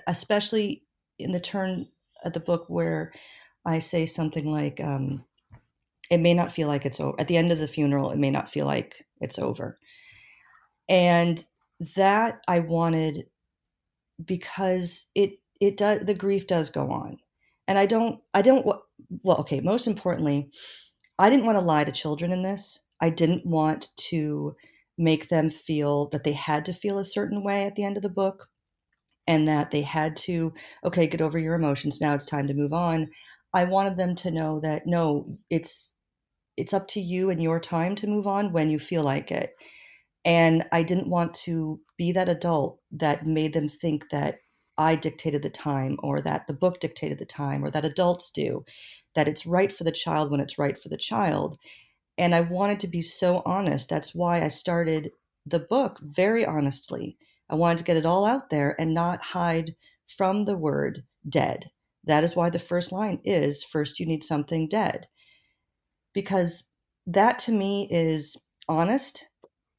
especially 0.08 0.85
in 1.20 1.32
the 1.32 1.40
turn 1.40 1.88
at 2.24 2.34
the 2.34 2.40
book 2.40 2.66
where 2.68 3.14
I 3.66 3.80
say 3.80 4.06
something 4.06 4.50
like, 4.50 4.80
um, 4.80 5.26
it 6.10 6.20
may 6.20 6.34
not 6.34 6.52
feel 6.52 6.68
like 6.68 6.86
it's 6.86 7.00
over. 7.00 7.20
At 7.20 7.28
the 7.28 7.38
end 7.38 7.52
of 7.52 7.60
the 7.60 7.68
funeral, 7.68 8.12
it 8.12 8.18
may 8.20 8.30
not 8.32 8.50
feel 8.50 8.66
like 8.66 9.06
it's 9.22 9.40
over. 9.40 9.80
And 10.88 11.44
that 11.96 12.42
I 12.48 12.60
wanted 12.60 13.28
because 14.24 15.06
it 15.16 15.40
it 15.60 15.78
does 15.78 16.02
the 16.02 16.14
grief 16.14 16.48
does 16.48 16.70
go 16.70 16.92
on. 16.92 17.20
And 17.68 17.78
I 17.78 17.86
don't 17.86 18.22
I 18.34 18.42
don't 18.42 18.66
well 18.66 19.38
okay, 19.40 19.60
most 19.60 19.88
importantly, 19.88 20.52
I 21.20 21.30
didn't 21.30 21.46
want 21.46 21.58
to 21.58 21.64
lie 21.64 21.84
to 21.84 21.92
children 21.92 22.32
in 22.32 22.44
this. 22.44 22.80
I 23.02 23.10
didn't 23.10 23.46
want 23.46 23.90
to 24.10 24.56
make 24.98 25.30
them 25.30 25.50
feel 25.50 26.08
that 26.10 26.24
they 26.24 26.34
had 26.34 26.66
to 26.66 26.74
feel 26.74 27.00
a 27.00 27.06
certain 27.06 27.44
way 27.44 27.66
at 27.66 27.76
the 27.76 27.84
end 27.84 27.98
of 27.98 28.04
the 28.04 28.10
book 28.10 28.50
and 29.28 29.48
that 29.48 29.72
they 29.72 29.82
had 29.82 30.16
to 30.16 30.54
okay 30.86 31.08
get 31.08 31.22
over 31.22 31.40
your 31.40 31.56
emotions 31.56 32.00
now 32.02 32.14
it's 32.14 32.26
time 32.26 32.48
to 32.48 32.54
move 32.54 32.74
on. 32.74 33.10
I 33.54 33.64
wanted 33.66 33.98
them 33.98 34.16
to 34.16 34.32
know 34.32 34.60
that 34.62 34.86
no 34.88 35.38
it's 35.50 35.92
it's 36.58 36.74
up 36.74 36.88
to 36.90 37.02
you 37.02 37.30
and 37.30 37.42
your 37.42 37.60
time 37.60 37.96
to 37.96 38.08
move 38.08 38.28
on 38.28 38.54
when 38.54 38.70
you 38.70 38.80
feel 38.80 39.04
like 39.04 39.32
it. 39.32 39.56
And 40.26 40.66
i 40.72 40.84
didn't 40.84 41.10
want 41.10 41.34
to 41.46 41.80
be 41.98 42.12
that 42.14 42.30
adult 42.30 42.80
that 42.92 43.26
made 43.28 43.54
them 43.54 43.70
think 43.70 44.10
that 44.12 44.40
i 44.78 44.96
dictated 44.96 45.42
the 45.44 45.50
time 45.50 45.98
or 46.04 46.22
that 46.22 46.48
the 46.48 46.54
book 46.54 46.80
dictated 46.80 47.20
the 47.20 47.26
time 47.26 47.64
or 47.64 47.72
that 47.72 47.86
adults 47.86 48.32
do 48.32 48.66
that 49.16 49.28
it's 49.28 49.46
right 49.46 49.72
for 49.72 49.84
the 49.86 49.92
child 49.92 50.32
when 50.32 50.40
it's 50.42 50.58
right 50.60 50.80
for 50.80 50.90
the 50.90 50.98
child. 50.98 51.58
And 52.18 52.36
i 52.36 52.42
wanted 52.42 52.80
to 52.82 52.88
be 52.88 53.02
so 53.02 53.42
honest. 53.46 53.90
That's 53.90 54.16
why 54.16 54.42
i 54.44 54.48
started 54.50 55.12
the 55.46 55.60
book 55.60 56.00
very 56.02 56.46
honestly 56.46 57.18
I 57.50 57.56
wanted 57.56 57.80
to 57.80 57.84
get 57.84 57.98
it 57.98 58.06
all 58.06 58.26
out 58.26 58.50
there 58.50 58.80
and 58.80 58.94
not 58.94 59.22
hide 59.22 59.76
from 60.08 60.46
the 60.46 60.58
word 60.58 61.04
dead. 61.28 61.72
That 62.04 62.24
is 62.24 62.36
why 62.36 62.50
the 62.50 62.60
first 62.60 62.92
line 62.92 63.20
is 63.24 63.64
first 63.64 64.00
you 64.00 64.06
need 64.06 64.24
something 64.24 64.68
dead. 64.68 65.08
Because 66.14 66.64
that 67.08 67.40
to 67.40 67.52
me 67.52 67.88
is 67.92 68.38
honest, 68.68 69.28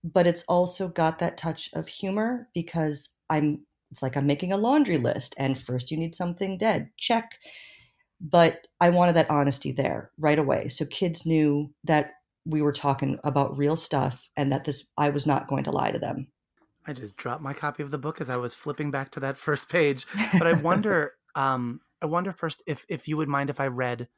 but 0.04 0.26
it's 0.26 0.44
also 0.48 0.88
got 0.88 1.18
that 1.18 1.38
touch 1.38 1.70
of 1.74 1.88
humor 1.88 2.48
because 2.54 3.10
I'm 3.30 3.66
it's 3.90 4.02
like 4.02 4.16
I'm 4.16 4.26
making 4.26 4.52
a 4.52 4.56
laundry 4.56 4.98
list 4.98 5.34
and 5.38 5.60
first 5.60 5.90
you 5.90 5.96
need 5.96 6.14
something 6.14 6.58
dead. 6.58 6.90
Check. 6.98 7.38
But 8.20 8.66
I 8.80 8.90
wanted 8.90 9.14
that 9.14 9.30
honesty 9.30 9.72
there 9.72 10.10
right 10.18 10.38
away. 10.38 10.68
So 10.68 10.84
kids 10.86 11.26
knew 11.26 11.72
that 11.84 12.12
we 12.44 12.62
were 12.62 12.72
talking 12.72 13.18
about 13.24 13.56
real 13.56 13.76
stuff 13.76 14.28
and 14.36 14.52
that 14.52 14.64
this 14.64 14.86
I 14.98 15.10
was 15.10 15.26
not 15.26 15.48
going 15.48 15.64
to 15.64 15.70
lie 15.70 15.90
to 15.90 15.98
them. 15.98 16.28
I 16.86 16.92
just 16.92 17.16
dropped 17.16 17.42
my 17.42 17.52
copy 17.52 17.82
of 17.82 17.90
the 17.90 17.98
book 17.98 18.20
as 18.20 18.30
I 18.30 18.36
was 18.36 18.54
flipping 18.54 18.90
back 18.90 19.10
to 19.12 19.20
that 19.20 19.36
first 19.46 19.68
page. 19.68 20.06
But 20.32 20.46
I 20.46 20.52
wonder, 20.52 21.14
um, 21.34 21.80
I 22.00 22.06
wonder 22.06 22.32
first 22.32 22.62
if 22.66 22.84
if 22.88 23.08
you 23.08 23.16
would 23.16 23.28
mind 23.28 23.50
if 23.50 23.60
I 23.60 23.66
read 23.66 24.08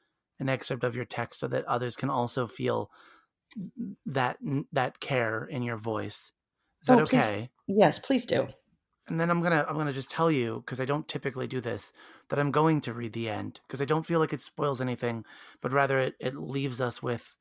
an 0.40 0.48
excerpt 0.48 0.84
of 0.84 0.94
your 0.94 1.04
text 1.04 1.40
so 1.40 1.48
that 1.48 1.64
others 1.64 1.96
can 1.96 2.10
also 2.10 2.46
feel 2.46 2.90
that 4.06 4.38
that 4.72 5.00
care 5.00 5.44
in 5.44 5.62
your 5.62 5.76
voice. 5.76 6.32
Is 6.82 6.88
that 6.88 6.98
oh, 6.98 7.02
okay? 7.02 7.50
Please. 7.66 7.76
Yes, 7.78 7.98
please 7.98 8.24
do. 8.24 8.46
And 9.08 9.18
then 9.18 9.30
I'm 9.30 9.42
gonna 9.42 9.64
I'm 9.68 9.76
gonna 9.76 9.92
just 9.92 10.10
tell 10.10 10.30
you 10.30 10.62
because 10.64 10.80
I 10.80 10.84
don't 10.84 11.08
typically 11.08 11.46
do 11.46 11.60
this 11.60 11.92
that 12.28 12.38
I'm 12.38 12.50
going 12.50 12.80
to 12.82 12.92
read 12.92 13.14
the 13.14 13.28
end 13.28 13.60
because 13.66 13.80
I 13.80 13.86
don't 13.86 14.06
feel 14.06 14.20
like 14.20 14.32
it 14.32 14.42
spoils 14.42 14.80
anything, 14.80 15.24
but 15.60 15.72
rather 15.72 15.98
it 15.98 16.14
it 16.20 16.36
leaves 16.36 16.80
us 16.80 17.02
with 17.02 17.34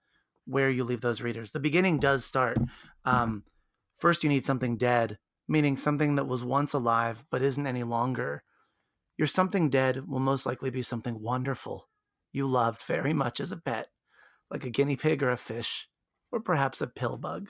where 0.45 0.69
you 0.69 0.83
leave 0.83 1.01
those 1.01 1.21
readers. 1.21 1.51
The 1.51 1.59
beginning 1.59 1.99
does 1.99 2.23
start. 2.23 2.57
Um, 3.03 3.43
First, 3.97 4.23
you 4.23 4.29
need 4.29 4.45
something 4.45 4.77
dead, 4.77 5.17
meaning 5.47 5.75
something 5.75 6.15
that 6.15 6.27
was 6.27 6.43
once 6.43 6.73
alive 6.73 7.25
but 7.29 7.41
isn't 7.41 7.67
any 7.67 7.83
longer. 7.83 8.43
Your 9.17 9.27
something 9.27 9.69
dead 9.69 10.07
will 10.07 10.19
most 10.19 10.45
likely 10.45 10.69
be 10.69 10.81
something 10.83 11.21
wonderful 11.21 11.87
you 12.31 12.47
loved 12.47 12.83
very 12.83 13.13
much 13.13 13.39
as 13.39 13.51
a 13.51 13.57
pet, 13.57 13.87
like 14.51 14.65
a 14.65 14.69
guinea 14.69 14.95
pig 14.95 15.23
or 15.23 15.29
a 15.29 15.37
fish, 15.37 15.87
or 16.31 16.39
perhaps 16.39 16.81
a 16.81 16.87
pill 16.87 17.17
bug. 17.17 17.49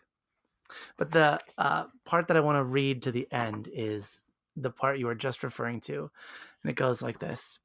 But 0.98 1.12
the 1.12 1.40
uh, 1.58 1.86
part 2.06 2.28
that 2.28 2.38
I 2.38 2.42
want 2.42 2.58
to 2.58 2.64
read 2.64 3.02
to 3.04 3.12
the 3.12 3.28
end 3.32 3.70
is 3.72 4.22
the 4.56 4.72
part 4.72 5.00
you 5.00 5.06
were 5.06 5.16
just 5.16 5.44
referring 5.44 5.82
to, 5.82 6.10
and 6.64 6.72
it 6.72 6.76
goes 6.76 7.02
like 7.02 7.20
this 7.20 7.60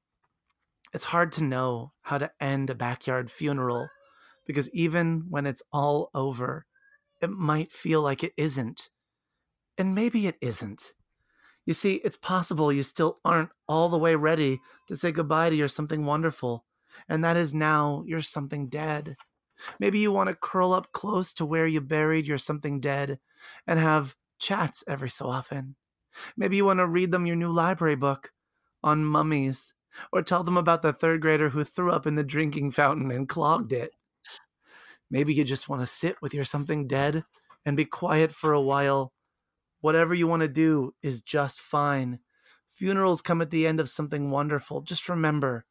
It's 0.93 1.05
hard 1.05 1.33
to 1.33 1.45
know 1.45 1.93
how 2.03 2.19
to 2.19 2.31
end 2.41 2.71
a 2.71 2.75
backyard 2.75 3.31
funeral 3.31 3.89
because 4.47 4.71
even 4.73 5.27
when 5.29 5.47
it's 5.47 5.63
all 5.73 6.11
over, 6.15 6.67
it 7.23 7.31
might 7.31 7.73
feel 7.73 8.03
like 8.03 8.23
it 8.23 8.35
isn't. 8.37 8.91
And 9.79 9.95
maybe 9.95 10.27
it 10.27 10.37
isn't. 10.41 10.93
You 11.65 11.75
see, 11.75 11.95
it's 12.05 12.17
possible 12.17 12.73
you 12.73 12.83
still 12.83 13.19
aren't 13.25 13.51
all 13.69 13.89
the 13.89 13.99
way 13.99 14.17
ready 14.17 14.61
to 14.89 14.97
say 14.97 15.13
goodbye 15.13 15.51
to 15.51 15.57
your 15.57 15.69
something 15.69 16.05
wonderful, 16.05 16.65
and 17.09 17.23
that 17.25 17.37
is 17.37 17.55
now 17.55 18.03
you're 18.07 18.21
something 18.21 18.69
dead. 18.69 19.17
Maybe 19.79 20.01
you 20.01 20.11
want 20.11 20.29
to 20.29 20.35
curl 20.35 20.73
up 20.73 20.93
close 20.93 21.33
to 21.35 21.47
where 21.47 21.69
you 21.69 21.81
buried 21.81 22.27
your 22.27 22.39
something 22.39 22.81
dead 22.81 23.21
and 23.67 23.79
have 23.79 24.17
chats 24.41 24.83
every 24.89 25.09
so 25.09 25.27
often. 25.27 25.77
Maybe 26.37 26.57
you 26.57 26.65
want 26.65 26.81
to 26.81 26.87
read 26.87 27.13
them 27.13 27.27
your 27.27 27.37
new 27.37 27.51
library 27.51 27.95
book 27.95 28.33
on 28.83 29.05
mummies, 29.05 29.75
or 30.13 30.23
tell 30.23 30.43
them 30.43 30.57
about 30.57 30.83
the 30.83 30.93
third 30.93 31.21
grader 31.21 31.51
who 31.51 31.63
threw 31.63 31.93
up 31.93 32.07
in 32.07 32.17
the 32.17 32.25
drinking 32.25 32.73
fountain 32.73 33.13
and 33.13 33.29
clogged 33.29 33.73
it. 33.73 33.93
Maybe 35.13 35.35
you 35.35 35.45
just 35.45 35.69
want 35.69 35.83
to 35.83 35.87
sit 35.87 36.17
with 36.23 36.33
your 36.33 36.43
something 36.43 36.89
dead 36.89 37.25
and 37.67 37.77
be 37.77 37.85
quiet 37.85 38.33
for 38.33 38.55
a 38.55 38.61
while. 38.63 39.13
Whatever 39.83 40.15
you 40.15 40.27
want 40.27 40.41
to 40.41 40.49
do 40.49 40.95
is 41.03 41.21
just 41.21 41.61
fine. 41.61 42.21
Funerals 42.67 43.21
come 43.21 43.43
at 43.43 43.51
the 43.51 43.67
end 43.67 43.79
of 43.79 43.91
something 43.91 44.31
wonderful. 44.31 44.81
Just 44.81 45.11
remember, 45.11 45.67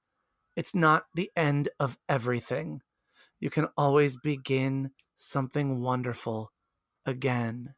it's 0.56 0.76
not 0.76 1.06
the 1.16 1.32
end 1.36 1.70
of 1.80 1.98
everything. 2.08 2.82
You 3.40 3.50
can 3.50 3.68
always 3.76 4.16
begin 4.16 4.92
something 5.18 5.82
wonderful 5.82 6.52
again. 7.04 7.74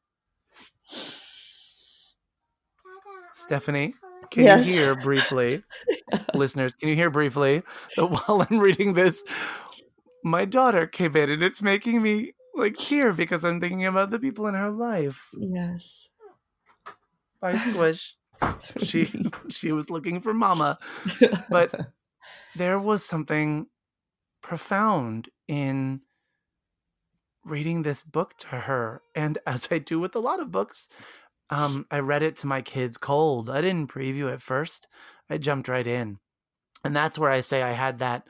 Stephanie, 3.31 3.95
can 4.31 4.43
yes. 4.43 4.67
you 4.67 4.73
hear 4.73 4.95
briefly, 4.95 5.63
listeners? 6.33 6.73
Can 6.73 6.89
you 6.89 6.95
hear 6.95 7.09
briefly 7.09 7.63
that 7.95 8.05
while 8.27 8.45
I'm 8.49 8.59
reading 8.59 8.95
this, 8.95 9.23
my 10.23 10.45
daughter 10.45 10.87
came 10.87 11.15
in 11.15 11.29
and 11.29 11.43
it's 11.43 11.61
making 11.61 12.01
me 12.01 12.33
like 12.55 12.77
tear 12.77 13.13
because 13.13 13.43
I'm 13.43 13.59
thinking 13.59 13.85
about 13.85 14.09
the 14.09 14.19
people 14.19 14.47
in 14.47 14.53
her 14.53 14.71
life. 14.71 15.29
Yes. 15.37 16.09
Bye, 17.41 17.57
Squish. 17.57 18.15
she 18.77 19.11
she 19.49 19.71
was 19.71 19.89
looking 19.89 20.19
for 20.19 20.33
mama, 20.33 20.79
but 21.49 21.73
there 22.55 22.79
was 22.79 23.03
something 23.03 23.67
profound 24.41 25.29
in 25.47 26.01
reading 27.43 27.81
this 27.81 28.01
book 28.01 28.37
to 28.37 28.47
her, 28.47 29.01
and 29.13 29.37
as 29.45 29.67
I 29.69 29.79
do 29.79 29.99
with 29.99 30.15
a 30.15 30.19
lot 30.19 30.39
of 30.39 30.51
books, 30.51 30.87
um, 31.49 31.85
I 31.91 31.99
read 31.99 32.23
it 32.23 32.35
to 32.37 32.47
my 32.47 32.61
kids 32.61 32.97
cold. 32.97 33.49
I 33.49 33.61
didn't 33.61 33.91
preview 33.91 34.31
it 34.31 34.41
first. 34.41 34.87
I 35.29 35.37
jumped 35.37 35.67
right 35.67 35.85
in. 35.85 36.19
And 36.83 36.95
that's 36.95 37.17
where 37.17 37.31
I 37.31 37.41
say 37.41 37.61
I 37.61 37.73
had 37.73 37.99
that 37.99 38.27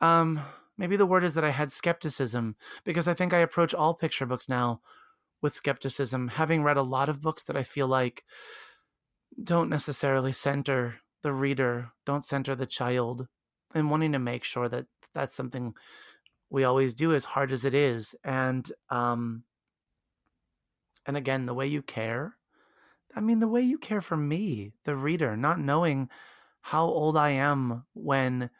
um 0.00 0.40
maybe 0.76 0.96
the 0.96 1.06
word 1.06 1.24
is 1.24 1.34
that 1.34 1.44
I 1.44 1.50
had 1.50 1.72
skepticism 1.72 2.56
because 2.84 3.08
I 3.08 3.14
think 3.14 3.32
I 3.32 3.38
approach 3.38 3.74
all 3.74 3.94
picture 3.94 4.26
books 4.26 4.48
now 4.48 4.80
with 5.42 5.54
skepticism, 5.54 6.28
having 6.28 6.62
read 6.62 6.76
a 6.76 6.82
lot 6.82 7.08
of 7.08 7.20
books 7.20 7.42
that 7.44 7.56
I 7.56 7.62
feel 7.62 7.86
like 7.86 8.24
don't 9.42 9.68
necessarily 9.68 10.32
center 10.32 10.96
the 11.22 11.32
reader, 11.32 11.90
don't 12.06 12.24
center 12.24 12.54
the 12.54 12.66
child, 12.66 13.26
and 13.74 13.90
wanting 13.90 14.12
to 14.12 14.18
make 14.18 14.44
sure 14.44 14.68
that 14.68 14.86
that's 15.12 15.34
something 15.34 15.74
we 16.50 16.64
always 16.64 16.94
do 16.94 17.12
as 17.12 17.24
hard 17.24 17.52
as 17.52 17.64
it 17.64 17.74
is. 17.74 18.14
And 18.24 18.70
um 18.90 19.44
and 21.06 21.16
again, 21.16 21.46
the 21.46 21.54
way 21.54 21.66
you 21.66 21.82
care, 21.82 22.36
I 23.14 23.20
mean 23.20 23.40
the 23.40 23.48
way 23.48 23.60
you 23.60 23.78
care 23.78 24.00
for 24.00 24.16
me, 24.16 24.72
the 24.84 24.96
reader, 24.96 25.36
not 25.36 25.58
knowing 25.58 26.08
how 26.62 26.84
old 26.84 27.16
I 27.16 27.30
am 27.30 27.84
when 27.92 28.50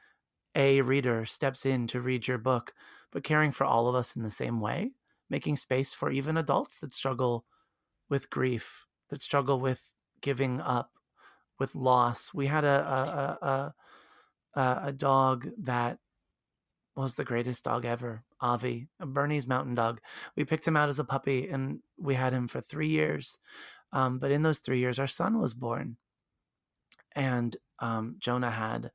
a 0.54 0.82
reader 0.82 1.24
steps 1.24 1.66
in 1.66 1.86
to 1.88 2.00
read 2.00 2.28
your 2.28 2.38
book, 2.38 2.74
but 3.12 3.24
caring 3.24 3.50
for 3.50 3.64
all 3.64 3.88
of 3.88 3.94
us 3.94 4.16
in 4.16 4.22
the 4.22 4.30
same 4.30 4.60
way, 4.60 4.92
making 5.30 5.56
space 5.56 5.92
for 5.92 6.10
even 6.10 6.36
adults 6.36 6.76
that 6.80 6.94
struggle 6.94 7.44
with 8.08 8.30
grief, 8.30 8.86
that 9.10 9.22
struggle 9.22 9.60
with 9.60 9.92
giving 10.20 10.60
up, 10.60 10.92
with 11.58 11.74
loss. 11.74 12.32
We 12.34 12.46
had 12.46 12.64
a 12.64 12.68
a 12.68 13.46
a, 13.46 13.74
a, 14.60 14.80
a 14.86 14.92
dog 14.92 15.48
that 15.58 15.98
was 16.96 17.14
the 17.14 17.24
greatest 17.24 17.64
dog 17.64 17.84
ever, 17.84 18.22
Avi, 18.40 18.88
a 19.00 19.06
Bernese 19.06 19.48
mountain 19.48 19.74
dog. 19.74 20.00
We 20.36 20.44
picked 20.44 20.66
him 20.66 20.76
out 20.76 20.88
as 20.88 20.98
a 20.98 21.04
puppy 21.04 21.48
and 21.48 21.80
we 21.98 22.14
had 22.14 22.32
him 22.32 22.46
for 22.48 22.60
three 22.60 22.88
years. 22.88 23.38
Um, 23.92 24.18
but 24.18 24.30
in 24.30 24.42
those 24.42 24.60
three 24.60 24.78
years, 24.78 24.98
our 24.98 25.06
son 25.06 25.40
was 25.40 25.54
born. 25.54 25.96
And 27.16 27.56
um, 27.80 28.16
Jonah 28.18 28.50
had 28.50 28.90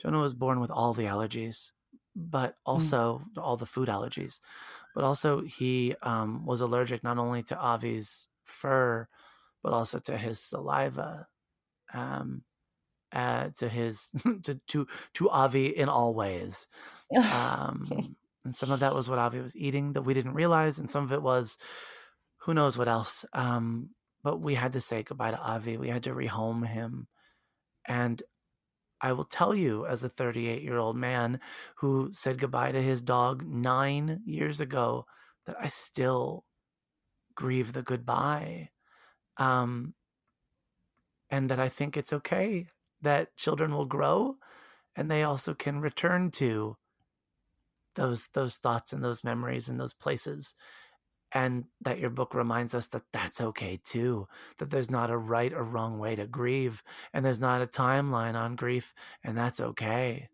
Jonah 0.00 0.20
was 0.20 0.34
born 0.34 0.60
with 0.60 0.70
all 0.70 0.92
the 0.92 1.04
allergies, 1.04 1.72
but 2.14 2.52
mm. 2.52 2.56
also 2.66 3.22
mm. 3.36 3.42
all 3.42 3.56
the 3.56 3.66
food 3.66 3.88
allergies. 3.88 4.40
But 4.94 5.04
also, 5.04 5.42
he 5.42 5.94
um, 6.02 6.44
was 6.44 6.60
allergic 6.60 7.02
not 7.02 7.18
only 7.18 7.42
to 7.44 7.58
Avi's 7.58 8.28
fur, 8.44 9.08
but 9.62 9.72
also 9.72 9.98
to 10.00 10.16
his 10.16 10.40
saliva, 10.40 11.26
um, 11.94 12.42
uh, 13.12 13.50
to 13.56 13.68
his 13.68 14.10
to 14.42 14.60
to 14.68 14.86
to 15.14 15.30
Avi 15.30 15.66
in 15.66 15.88
all 15.88 16.14
ways. 16.14 16.66
Um, 17.14 18.16
and 18.42 18.56
some 18.56 18.70
of 18.70 18.80
that 18.80 18.94
was 18.94 19.06
what 19.06 19.18
Avi 19.18 19.40
was 19.40 19.54
eating 19.54 19.92
that 19.92 20.00
we 20.00 20.14
didn't 20.14 20.32
realize, 20.32 20.78
and 20.78 20.88
some 20.88 21.04
of 21.04 21.12
it 21.12 21.20
was 21.20 21.58
who 22.38 22.54
knows 22.54 22.78
what 22.78 22.88
else. 22.88 23.26
Um, 23.34 23.90
but 24.24 24.40
we 24.40 24.54
had 24.54 24.72
to 24.72 24.80
say 24.80 25.02
goodbye 25.02 25.32
to 25.32 25.38
Avi. 25.38 25.76
We 25.76 25.90
had 25.90 26.04
to 26.04 26.14
rehome 26.14 26.66
him, 26.66 27.08
and 27.86 28.22
I 29.02 29.12
will 29.12 29.24
tell 29.24 29.54
you, 29.54 29.84
as 29.86 30.04
a 30.04 30.08
38 30.08 30.62
year 30.62 30.78
old 30.78 30.96
man 30.96 31.40
who 31.76 32.10
said 32.12 32.38
goodbye 32.38 32.72
to 32.72 32.80
his 32.80 33.02
dog 33.02 33.44
nine 33.44 34.22
years 34.24 34.60
ago, 34.60 35.06
that 35.46 35.56
I 35.60 35.68
still 35.68 36.44
grieve 37.34 37.72
the 37.72 37.82
goodbye. 37.82 38.70
Um, 39.38 39.94
and 41.30 41.50
that 41.50 41.58
I 41.58 41.68
think 41.68 41.96
it's 41.96 42.12
okay 42.12 42.66
that 43.00 43.36
children 43.36 43.74
will 43.74 43.86
grow 43.86 44.36
and 44.94 45.10
they 45.10 45.22
also 45.22 45.54
can 45.54 45.80
return 45.80 46.30
to 46.32 46.76
those 47.94 48.28
those 48.34 48.56
thoughts 48.56 48.92
and 48.92 49.02
those 49.02 49.24
memories 49.24 49.68
and 49.68 49.80
those 49.80 49.94
places 49.94 50.54
and 51.34 51.64
that 51.80 51.98
your 51.98 52.10
book 52.10 52.34
reminds 52.34 52.74
us 52.74 52.86
that 52.88 53.02
that's 53.12 53.40
okay 53.40 53.78
too 53.82 54.26
that 54.58 54.70
there's 54.70 54.90
not 54.90 55.10
a 55.10 55.16
right 55.16 55.52
or 55.52 55.64
wrong 55.64 55.98
way 55.98 56.14
to 56.14 56.26
grieve 56.26 56.82
and 57.12 57.24
there's 57.24 57.40
not 57.40 57.62
a 57.62 57.66
timeline 57.66 58.34
on 58.34 58.56
grief 58.56 58.94
and 59.24 59.36
that's 59.36 59.60
okay. 59.60 60.28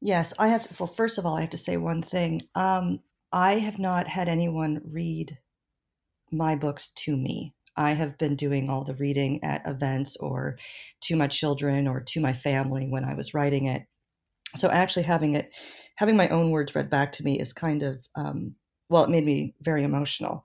Yes 0.00 0.32
i 0.38 0.48
have 0.48 0.62
to 0.62 0.74
well 0.78 0.86
first 0.86 1.18
of 1.18 1.26
all 1.26 1.36
i 1.36 1.40
have 1.40 1.50
to 1.50 1.58
say 1.58 1.76
one 1.76 2.02
thing 2.02 2.42
um, 2.54 3.00
i 3.32 3.54
have 3.54 3.78
not 3.78 4.06
had 4.06 4.28
anyone 4.28 4.80
read 4.84 5.38
my 6.30 6.54
books 6.54 6.90
to 6.90 7.16
me. 7.16 7.54
I 7.76 7.92
have 7.92 8.18
been 8.18 8.34
doing 8.34 8.68
all 8.68 8.84
the 8.84 8.94
reading 8.94 9.42
at 9.44 9.62
events 9.66 10.16
or 10.16 10.58
to 11.02 11.16
my 11.16 11.28
children 11.28 11.86
or 11.86 12.00
to 12.00 12.20
my 12.20 12.32
family 12.32 12.86
when 12.88 13.04
i 13.04 13.14
was 13.14 13.34
writing 13.34 13.66
it. 13.66 13.82
So 14.56 14.68
actually 14.68 15.04
having 15.04 15.34
it 15.34 15.50
having 15.96 16.16
my 16.16 16.28
own 16.28 16.50
words 16.50 16.74
read 16.74 16.90
back 16.90 17.12
to 17.12 17.24
me 17.24 17.38
is 17.40 17.52
kind 17.52 17.82
of 17.82 18.04
um, 18.16 18.54
well, 18.88 19.04
it 19.04 19.10
made 19.10 19.24
me 19.24 19.54
very 19.60 19.84
emotional. 19.84 20.44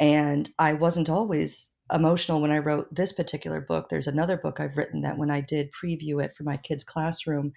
And 0.00 0.48
I 0.58 0.72
wasn't 0.72 1.08
always 1.08 1.72
emotional 1.92 2.40
when 2.40 2.50
I 2.50 2.58
wrote 2.58 2.94
this 2.94 3.12
particular 3.12 3.60
book. 3.60 3.88
There's 3.88 4.06
another 4.06 4.36
book 4.36 4.60
I've 4.60 4.76
written 4.76 5.00
that 5.02 5.18
when 5.18 5.30
I 5.30 5.40
did 5.40 5.70
preview 5.72 6.22
it 6.22 6.36
for 6.36 6.44
my 6.44 6.56
kids' 6.56 6.84
classroom, 6.84 7.52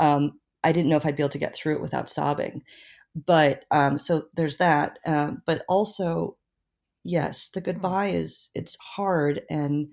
um, 0.00 0.40
I 0.64 0.72
didn't 0.72 0.88
know 0.88 0.96
if 0.96 1.06
I'd 1.06 1.16
be 1.16 1.22
able 1.22 1.30
to 1.30 1.38
get 1.38 1.54
through 1.54 1.76
it 1.76 1.82
without 1.82 2.10
sobbing. 2.10 2.62
But 3.14 3.64
um, 3.70 3.96
so 3.98 4.26
there's 4.34 4.58
that. 4.58 4.98
Um, 5.06 5.42
but 5.46 5.64
also, 5.68 6.36
yes, 7.04 7.50
the 7.52 7.60
hmm. 7.60 7.64
goodbye 7.66 8.08
is 8.08 8.50
it's 8.54 8.76
hard. 8.76 9.42
And 9.48 9.88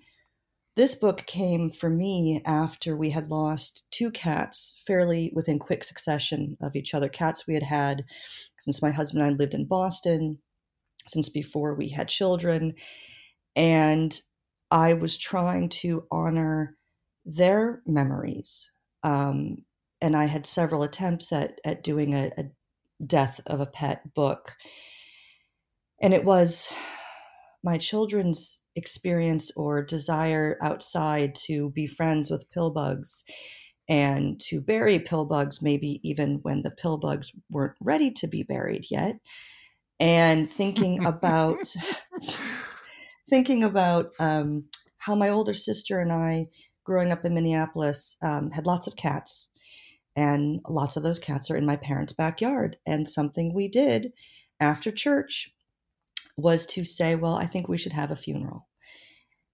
this 0.75 0.95
book 0.95 1.25
came 1.27 1.69
for 1.69 1.89
me 1.89 2.41
after 2.45 2.97
we 2.97 3.11
had 3.11 3.29
lost 3.29 3.83
two 3.91 4.09
cats 4.09 4.75
fairly 4.87 5.31
within 5.35 5.59
quick 5.59 5.83
succession 5.83 6.57
of 6.61 6.75
each 6.75 6.93
other. 6.93 7.09
Cats 7.09 7.45
we 7.47 7.53
had 7.53 7.63
had 7.63 8.03
since 8.61 8.81
my 8.81 8.89
husband 8.89 9.23
and 9.23 9.33
I 9.33 9.37
lived 9.37 9.53
in 9.53 9.65
Boston, 9.65 10.39
since 11.07 11.29
before 11.29 11.75
we 11.75 11.89
had 11.89 12.07
children. 12.07 12.73
And 13.55 14.19
I 14.71 14.93
was 14.93 15.15
trying 15.15 15.69
to 15.69 16.07
honor 16.09 16.75
their 17.23 17.83
memories. 17.85 18.69
Um, 19.03 19.57
and 20.01 20.17
I 20.17 20.25
had 20.25 20.47
several 20.47 20.81
attempts 20.81 21.31
at, 21.31 21.59
at 21.63 21.83
doing 21.83 22.15
a, 22.15 22.31
a 22.37 22.45
death 23.05 23.39
of 23.45 23.59
a 23.59 23.67
pet 23.67 24.13
book. 24.15 24.53
And 26.01 26.15
it 26.15 26.25
was 26.25 26.73
my 27.63 27.77
children's 27.77 28.62
experience 28.75 29.51
or 29.55 29.83
desire 29.83 30.57
outside 30.61 31.35
to 31.35 31.69
be 31.71 31.87
friends 31.87 32.29
with 32.31 32.49
pill 32.49 32.71
bugs 32.71 33.23
and 33.89 34.39
to 34.39 34.61
bury 34.61 34.99
pill 34.99 35.25
bugs, 35.25 35.61
maybe 35.61 35.99
even 36.07 36.39
when 36.43 36.61
the 36.61 36.71
pill 36.71 36.97
bugs 36.97 37.31
weren't 37.49 37.75
ready 37.81 38.11
to 38.11 38.27
be 38.27 38.43
buried 38.43 38.85
yet, 38.89 39.17
and 39.99 40.49
thinking 40.49 41.05
about 41.05 41.57
thinking 43.29 43.63
about 43.63 44.11
um, 44.19 44.65
how 44.97 45.15
my 45.15 45.29
older 45.29 45.53
sister 45.53 45.99
and 45.99 46.11
I, 46.11 46.47
growing 46.83 47.11
up 47.11 47.25
in 47.25 47.33
Minneapolis, 47.33 48.15
um, 48.21 48.51
had 48.51 48.65
lots 48.65 48.87
of 48.87 48.95
cats, 48.95 49.49
and 50.15 50.61
lots 50.67 50.95
of 50.95 51.03
those 51.03 51.19
cats 51.19 51.51
are 51.51 51.57
in 51.57 51.65
my 51.65 51.75
parents' 51.75 52.13
backyard. 52.13 52.77
And 52.85 53.07
something 53.07 53.53
we 53.53 53.67
did 53.67 54.13
after 54.59 54.91
church 54.91 55.51
was 56.37 56.65
to 56.67 56.83
say, 56.83 57.15
"Well, 57.15 57.35
I 57.35 57.45
think 57.45 57.67
we 57.67 57.77
should 57.77 57.93
have 57.93 58.11
a 58.11 58.15
funeral." 58.15 58.67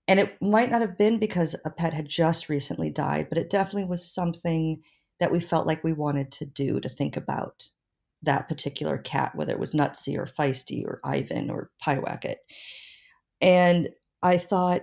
And 0.08 0.20
it 0.20 0.42
might 0.42 0.72
not 0.72 0.82
have 0.82 0.98
been 0.98 1.20
because 1.20 1.56
a 1.66 1.70
pet 1.70 1.94
had 1.94 2.10
just 2.10 2.50
recently 2.50 2.90
died, 2.90 3.28
but 3.30 3.38
it 3.38 3.50
definitely 3.50 3.86
was 3.86 4.12
something 4.12 4.82
that 5.20 5.32
we 5.32 5.40
felt 5.40 5.68
like 5.68 5.84
we 5.84 5.94
wanted 5.94 6.32
to 6.32 6.46
do 6.46 6.80
to 6.80 6.90
think 6.90 7.16
about 7.16 7.70
that 8.24 8.50
particular 8.50 8.98
cat, 8.98 9.36
whether 9.36 9.54
it 9.54 9.60
was 9.60 9.72
Nutsy 9.72 10.18
or 10.18 10.26
Feisty 10.26 10.84
or 10.84 11.00
Ivan 11.04 11.50
or 11.50 11.70
Pyewacket. 11.86 12.38
And 13.40 13.90
I 14.22 14.38
thought, 14.38 14.82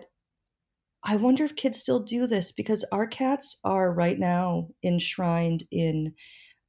I 1.04 1.16
wonder 1.16 1.44
if 1.44 1.56
kids 1.56 1.78
still 1.78 2.00
do 2.00 2.26
this 2.26 2.52
because 2.52 2.84
our 2.92 3.06
cats 3.06 3.58
are 3.64 3.92
right 3.92 4.18
now 4.18 4.68
enshrined 4.82 5.64
in 5.70 6.14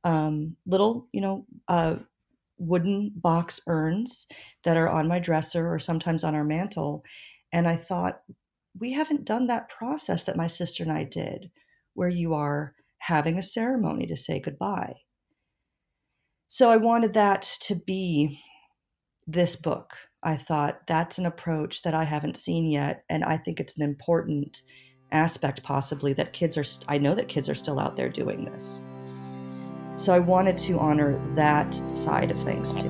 um, 0.03 0.55
little, 0.65 1.07
you 1.11 1.21
know, 1.21 1.45
uh, 1.67 1.95
wooden 2.57 3.11
box 3.15 3.61
urns 3.67 4.27
that 4.63 4.77
are 4.77 4.89
on 4.89 5.07
my 5.07 5.19
dresser 5.19 5.71
or 5.71 5.79
sometimes 5.79 6.23
on 6.23 6.35
our 6.35 6.43
mantle. 6.43 7.03
And 7.51 7.67
I 7.67 7.75
thought, 7.75 8.19
we 8.79 8.93
haven't 8.93 9.25
done 9.25 9.47
that 9.47 9.69
process 9.69 10.23
that 10.25 10.37
my 10.37 10.47
sister 10.47 10.83
and 10.83 10.91
I 10.91 11.03
did, 11.03 11.49
where 11.93 12.09
you 12.09 12.33
are 12.33 12.73
having 12.99 13.37
a 13.37 13.43
ceremony 13.43 14.05
to 14.07 14.15
say 14.15 14.39
goodbye. 14.39 14.93
So 16.47 16.69
I 16.69 16.77
wanted 16.77 17.13
that 17.13 17.41
to 17.61 17.75
be 17.75 18.39
this 19.25 19.55
book. 19.55 19.93
I 20.23 20.35
thought 20.35 20.87
that's 20.87 21.17
an 21.17 21.25
approach 21.25 21.81
that 21.83 21.93
I 21.93 22.03
haven't 22.03 22.37
seen 22.37 22.65
yet. 22.65 23.03
And 23.09 23.23
I 23.23 23.37
think 23.37 23.59
it's 23.59 23.77
an 23.77 23.83
important 23.83 24.61
aspect, 25.11 25.63
possibly, 25.63 26.13
that 26.13 26.33
kids 26.33 26.57
are, 26.57 26.63
st- 26.63 26.85
I 26.89 26.97
know 26.97 27.15
that 27.15 27.27
kids 27.27 27.49
are 27.49 27.55
still 27.55 27.79
out 27.79 27.95
there 27.95 28.09
doing 28.09 28.45
this. 28.45 28.81
So 29.97 30.13
I 30.13 30.19
wanted 30.19 30.57
to 30.59 30.79
honor 30.79 31.19
that 31.33 31.73
side 31.89 32.29
of 32.29 32.39
things 32.43 32.75
too. 32.75 32.89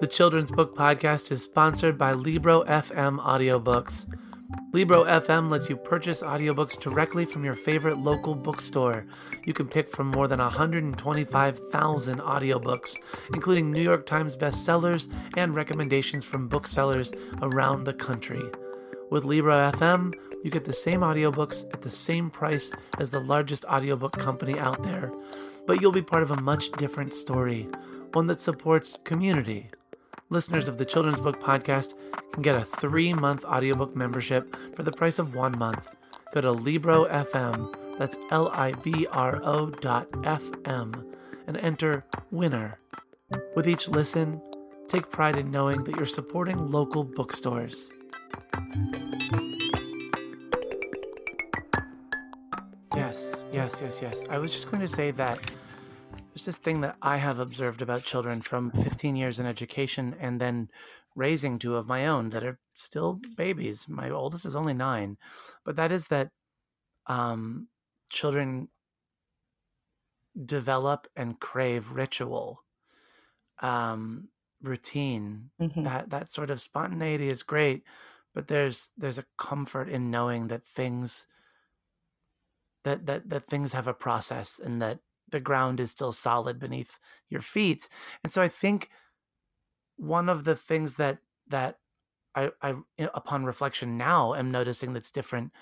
The 0.00 0.08
Children's 0.08 0.50
Book 0.50 0.76
Podcast 0.76 1.32
is 1.32 1.42
sponsored 1.42 1.96
by 1.96 2.12
Libro 2.12 2.62
FM 2.64 3.18
Audiobooks. 3.18 4.06
Libro 4.72 5.04
FM 5.04 5.48
lets 5.48 5.68
you 5.68 5.76
purchase 5.76 6.22
audiobooks 6.22 6.78
directly 6.78 7.24
from 7.24 7.44
your 7.44 7.54
favorite 7.54 7.98
local 7.98 8.34
bookstore. 8.34 9.06
You 9.44 9.52
can 9.52 9.66
pick 9.66 9.90
from 9.90 10.08
more 10.08 10.28
than 10.28 10.38
125,000 10.38 12.18
audiobooks, 12.20 12.96
including 13.34 13.72
New 13.72 13.82
York 13.82 14.06
Times 14.06 14.36
bestsellers 14.36 15.12
and 15.36 15.54
recommendations 15.54 16.24
from 16.24 16.46
booksellers 16.46 17.12
around 17.42 17.84
the 17.84 17.94
country. 17.94 18.42
With 19.10 19.24
Libro 19.24 19.54
FM, 19.72 20.14
you 20.42 20.50
get 20.50 20.64
the 20.64 20.72
same 20.72 21.00
audiobooks 21.00 21.64
at 21.72 21.82
the 21.82 21.90
same 21.90 22.30
price 22.30 22.70
as 22.98 23.10
the 23.10 23.20
largest 23.20 23.64
audiobook 23.66 24.12
company 24.12 24.58
out 24.58 24.82
there, 24.82 25.12
but 25.66 25.80
you'll 25.80 25.92
be 25.92 26.02
part 26.02 26.22
of 26.22 26.30
a 26.30 26.40
much 26.40 26.72
different 26.72 27.14
story, 27.14 27.68
one 28.12 28.26
that 28.26 28.40
supports 28.40 28.98
community. 29.04 29.70
Listeners 30.30 30.68
of 30.68 30.78
the 30.78 30.84
Children's 30.84 31.20
Book 31.20 31.40
Podcast 31.40 31.94
can 32.32 32.42
get 32.42 32.56
a 32.56 32.64
three 32.64 33.12
month 33.12 33.44
audiobook 33.44 33.94
membership 33.96 34.56
for 34.74 34.82
the 34.82 34.92
price 34.92 35.18
of 35.18 35.34
one 35.34 35.58
month. 35.58 35.88
Go 36.32 36.40
to 36.40 36.52
Libro 36.52 37.06
FM, 37.06 37.98
that's 37.98 38.16
L 38.30 38.48
I 38.48 38.72
B 38.72 39.06
R 39.10 39.40
O 39.42 39.70
dot 39.70 40.10
FM, 40.12 41.16
and 41.46 41.56
enter 41.56 42.04
winner. 42.30 42.78
With 43.56 43.68
each 43.68 43.88
listen, 43.88 44.40
take 44.86 45.10
pride 45.10 45.36
in 45.36 45.50
knowing 45.50 45.84
that 45.84 45.96
you're 45.96 46.06
supporting 46.06 46.70
local 46.70 47.04
bookstores. 47.04 47.92
Yes, 53.60 53.82
yes, 53.82 54.00
yes. 54.00 54.24
I 54.30 54.38
was 54.38 54.52
just 54.52 54.70
going 54.70 54.80
to 54.80 54.88
say 54.88 55.10
that 55.10 55.38
there's 56.32 56.46
this 56.46 56.56
thing 56.56 56.80
that 56.80 56.96
I 57.02 57.18
have 57.18 57.38
observed 57.38 57.82
about 57.82 58.04
children 58.04 58.40
from 58.40 58.70
15 58.70 59.16
years 59.16 59.38
in 59.38 59.44
education 59.44 60.16
and 60.18 60.40
then 60.40 60.70
raising 61.14 61.58
two 61.58 61.76
of 61.76 61.86
my 61.86 62.06
own 62.06 62.30
that 62.30 62.42
are 62.42 62.58
still 62.72 63.20
babies. 63.36 63.86
My 63.86 64.08
oldest 64.08 64.46
is 64.46 64.56
only 64.56 64.72
nine, 64.72 65.18
but 65.62 65.76
that 65.76 65.92
is 65.92 66.06
that 66.06 66.30
um, 67.06 67.68
children 68.08 68.68
develop 70.42 71.06
and 71.14 71.38
crave 71.38 71.90
ritual, 71.90 72.64
um, 73.60 74.28
routine. 74.62 75.50
Mm-hmm. 75.60 75.82
That 75.82 76.08
that 76.08 76.32
sort 76.32 76.48
of 76.48 76.62
spontaneity 76.62 77.28
is 77.28 77.42
great, 77.42 77.82
but 78.34 78.48
there's 78.48 78.90
there's 78.96 79.18
a 79.18 79.26
comfort 79.36 79.90
in 79.90 80.10
knowing 80.10 80.48
that 80.48 80.64
things 80.64 81.26
that 82.84 83.06
that 83.06 83.28
that 83.28 83.44
things 83.44 83.72
have 83.72 83.86
a 83.86 83.94
process 83.94 84.60
and 84.62 84.80
that 84.80 85.00
the 85.30 85.40
ground 85.40 85.80
is 85.80 85.90
still 85.90 86.12
solid 86.12 86.58
beneath 86.58 86.98
your 87.28 87.40
feet. 87.40 87.88
And 88.24 88.32
so 88.32 88.42
I 88.42 88.48
think 88.48 88.90
one 89.96 90.28
of 90.28 90.44
the 90.44 90.56
things 90.56 90.94
that 90.94 91.18
that 91.48 91.78
I, 92.34 92.50
I 92.62 92.74
eh, 92.98 93.08
upon 93.14 93.44
reflection 93.44 93.98
now 93.98 94.34
am 94.34 94.50
noticing 94.50 94.92
that's 94.92 95.10
different 95.10 95.52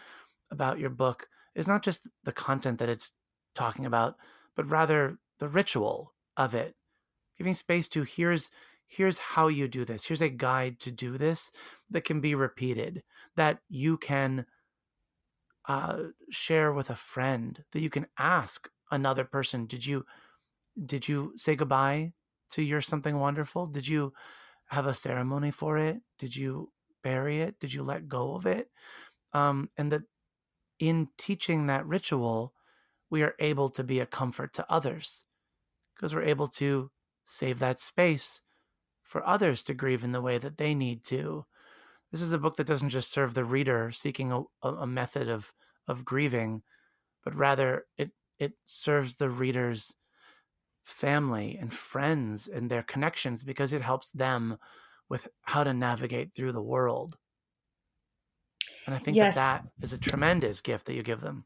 about 0.51 0.79
your 0.79 0.91
book 0.91 1.29
is 1.55 1.69
not 1.69 1.83
just 1.83 2.09
the 2.25 2.33
content 2.33 2.79
that 2.79 2.89
it's 2.89 3.13
talking 3.55 3.85
about, 3.85 4.17
but 4.55 4.71
rather 4.71 5.19
the 5.39 5.49
ritual 5.49 6.15
of 6.37 6.55
it. 6.55 6.75
Giving 7.37 7.55
space 7.55 7.89
to 7.89 8.03
here's 8.03 8.51
here's 8.87 9.19
how 9.19 9.49
you 9.49 9.69
do 9.69 9.85
this. 9.85 10.05
Here's 10.05 10.23
a 10.23 10.29
guide 10.29 10.81
to 10.81 10.91
do 10.91 11.19
this 11.19 11.53
that 11.91 12.05
can 12.05 12.21
be 12.21 12.35
repeated, 12.35 13.03
that 13.37 13.61
you 13.69 13.99
can 13.99 14.47
uh, 15.69 15.99
share 16.31 16.73
with 16.73 16.91
a 16.91 16.97
friend, 16.97 17.65
that 17.73 17.81
you 17.81 17.91
can 17.91 18.07
ask 18.19 18.69
another 18.91 19.25
person 19.25 19.67
did 19.67 19.87
you 19.87 20.05
did 20.85 21.09
you 21.09 21.33
say 21.37 21.55
goodbye 21.55 22.13
to 22.51 22.63
your 22.63 22.81
something 22.81 23.19
wonderful? 23.19 23.67
Did 23.67 23.87
you 23.87 24.13
have 24.67 24.87
a 24.87 24.95
ceremony 24.95 25.51
for 25.51 25.77
it? 25.77 26.01
Did 26.19 26.37
you 26.37 26.73
bury 27.03 27.39
it? 27.41 27.59
Did 27.59 27.73
you 27.73 27.83
let 27.83 28.09
go 28.09 28.35
of 28.35 28.47
it? 28.47 28.71
Um, 29.33 29.71
and 29.77 29.93
that 29.93 30.03
in 30.79 31.09
teaching 31.19 31.67
that 31.67 31.87
ritual 31.87 32.55
we 33.11 33.23
are 33.23 33.35
able 33.39 33.69
to 33.71 33.83
be 33.83 34.01
a 34.01 34.07
comfort 34.07 34.53
to 34.55 34.67
others 34.71 35.25
because 35.95 36.15
we're 36.15 36.23
able 36.23 36.49
to 36.49 36.91
save 37.25 37.59
that 37.59 37.81
space 37.81 38.43
for 39.03 39.27
others 39.27 39.63
to 39.65 39.75
grieve 39.75 40.05
in 40.05 40.13
the 40.13 40.23
way 40.23 40.39
that 40.39 40.59
they 40.59 40.75
need 40.75 41.03
to. 41.05 41.47
This 42.13 42.21
is 42.21 42.33
a 42.33 42.39
book 42.39 42.57
that 42.57 42.67
doesn't 42.67 42.91
just 42.91 43.11
serve 43.11 43.35
the 43.35 43.45
reader 43.45 43.91
seeking 43.91 44.33
a, 44.33 44.69
a 44.69 44.87
method 44.87 45.29
of 45.29 45.53
of 45.89 46.05
grieving 46.05 46.63
but 47.25 47.35
rather 47.35 47.87
it 47.97 48.13
it 48.39 48.53
serves 48.65 49.17
the 49.17 49.29
reader's 49.29 49.97
family 50.85 51.59
and 51.61 51.73
friends 51.73 52.49
and 52.49 52.71
their 52.71 52.83
connections 52.83 53.45
because 53.45 53.73
it 53.73 53.83
helps 53.83 54.11
them 54.11 54.59
with 55.09 55.29
how 55.43 55.65
to 55.65 55.73
navigate 55.73 56.35
through 56.35 56.53
the 56.53 56.63
world. 56.63 57.17
And 58.87 58.95
I 58.95 58.99
think 58.99 59.17
yes. 59.17 59.35
that 59.35 59.65
that 59.65 59.85
is 59.85 59.93
a 59.93 59.99
tremendous 59.99 60.61
gift 60.61 60.87
that 60.87 60.95
you 60.95 61.03
give 61.03 61.21
them. 61.21 61.45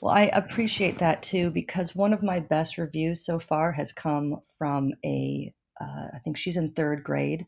Well, 0.00 0.14
I 0.14 0.30
appreciate 0.32 0.98
that 1.00 1.22
too 1.22 1.50
because 1.50 1.96
one 1.96 2.12
of 2.12 2.22
my 2.22 2.38
best 2.38 2.78
reviews 2.78 3.26
so 3.26 3.40
far 3.40 3.72
has 3.72 3.92
come 3.92 4.36
from 4.56 4.92
a, 5.04 5.52
uh, 5.80 6.08
I 6.14 6.18
think 6.22 6.36
she's 6.36 6.56
in 6.56 6.72
third 6.72 7.02
grade. 7.02 7.44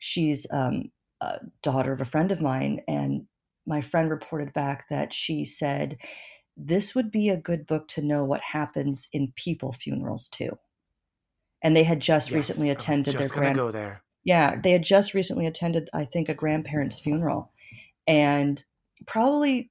She's 0.00 0.44
um, 0.50 0.90
a 1.20 1.38
daughter 1.62 1.92
of 1.92 2.00
a 2.00 2.04
friend 2.04 2.32
of 2.32 2.40
mine, 2.40 2.80
and 2.88 3.26
my 3.68 3.80
friend 3.80 4.10
reported 4.10 4.52
back 4.52 4.88
that 4.88 5.12
she 5.12 5.44
said 5.44 5.98
this 6.56 6.94
would 6.94 7.10
be 7.10 7.28
a 7.28 7.36
good 7.36 7.66
book 7.66 7.86
to 7.88 8.02
know 8.02 8.24
what 8.24 8.40
happens 8.40 9.06
in 9.12 9.32
people 9.36 9.72
funerals 9.72 10.28
too. 10.28 10.58
And 11.62 11.76
they 11.76 11.84
had 11.84 12.00
just 12.00 12.30
yes, 12.30 12.36
recently 12.36 12.70
attended 12.70 13.14
just 13.14 13.32
their 13.32 13.42
grand. 13.42 13.56
Go 13.56 13.70
there. 13.70 14.02
Yeah, 14.24 14.56
they 14.60 14.72
had 14.72 14.82
just 14.82 15.14
recently 15.14 15.46
attended, 15.46 15.88
I 15.92 16.04
think, 16.04 16.28
a 16.28 16.34
grandparent's 16.34 16.98
funeral, 16.98 17.52
and 18.06 18.64
probably. 19.06 19.70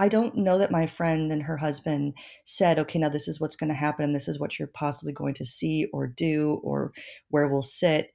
I 0.00 0.06
don't 0.06 0.36
know 0.36 0.58
that 0.58 0.70
my 0.70 0.86
friend 0.86 1.32
and 1.32 1.42
her 1.42 1.56
husband 1.56 2.14
said, 2.44 2.78
okay, 2.78 3.00
now 3.00 3.08
this 3.08 3.26
is 3.26 3.40
what's 3.40 3.56
going 3.56 3.70
to 3.70 3.74
happen, 3.74 4.04
and 4.04 4.14
this 4.14 4.28
is 4.28 4.38
what 4.38 4.56
you're 4.56 4.68
possibly 4.68 5.12
going 5.12 5.34
to 5.34 5.44
see 5.44 5.88
or 5.92 6.06
do, 6.06 6.60
or 6.62 6.92
where 7.30 7.48
we'll 7.48 7.62
sit. 7.62 8.12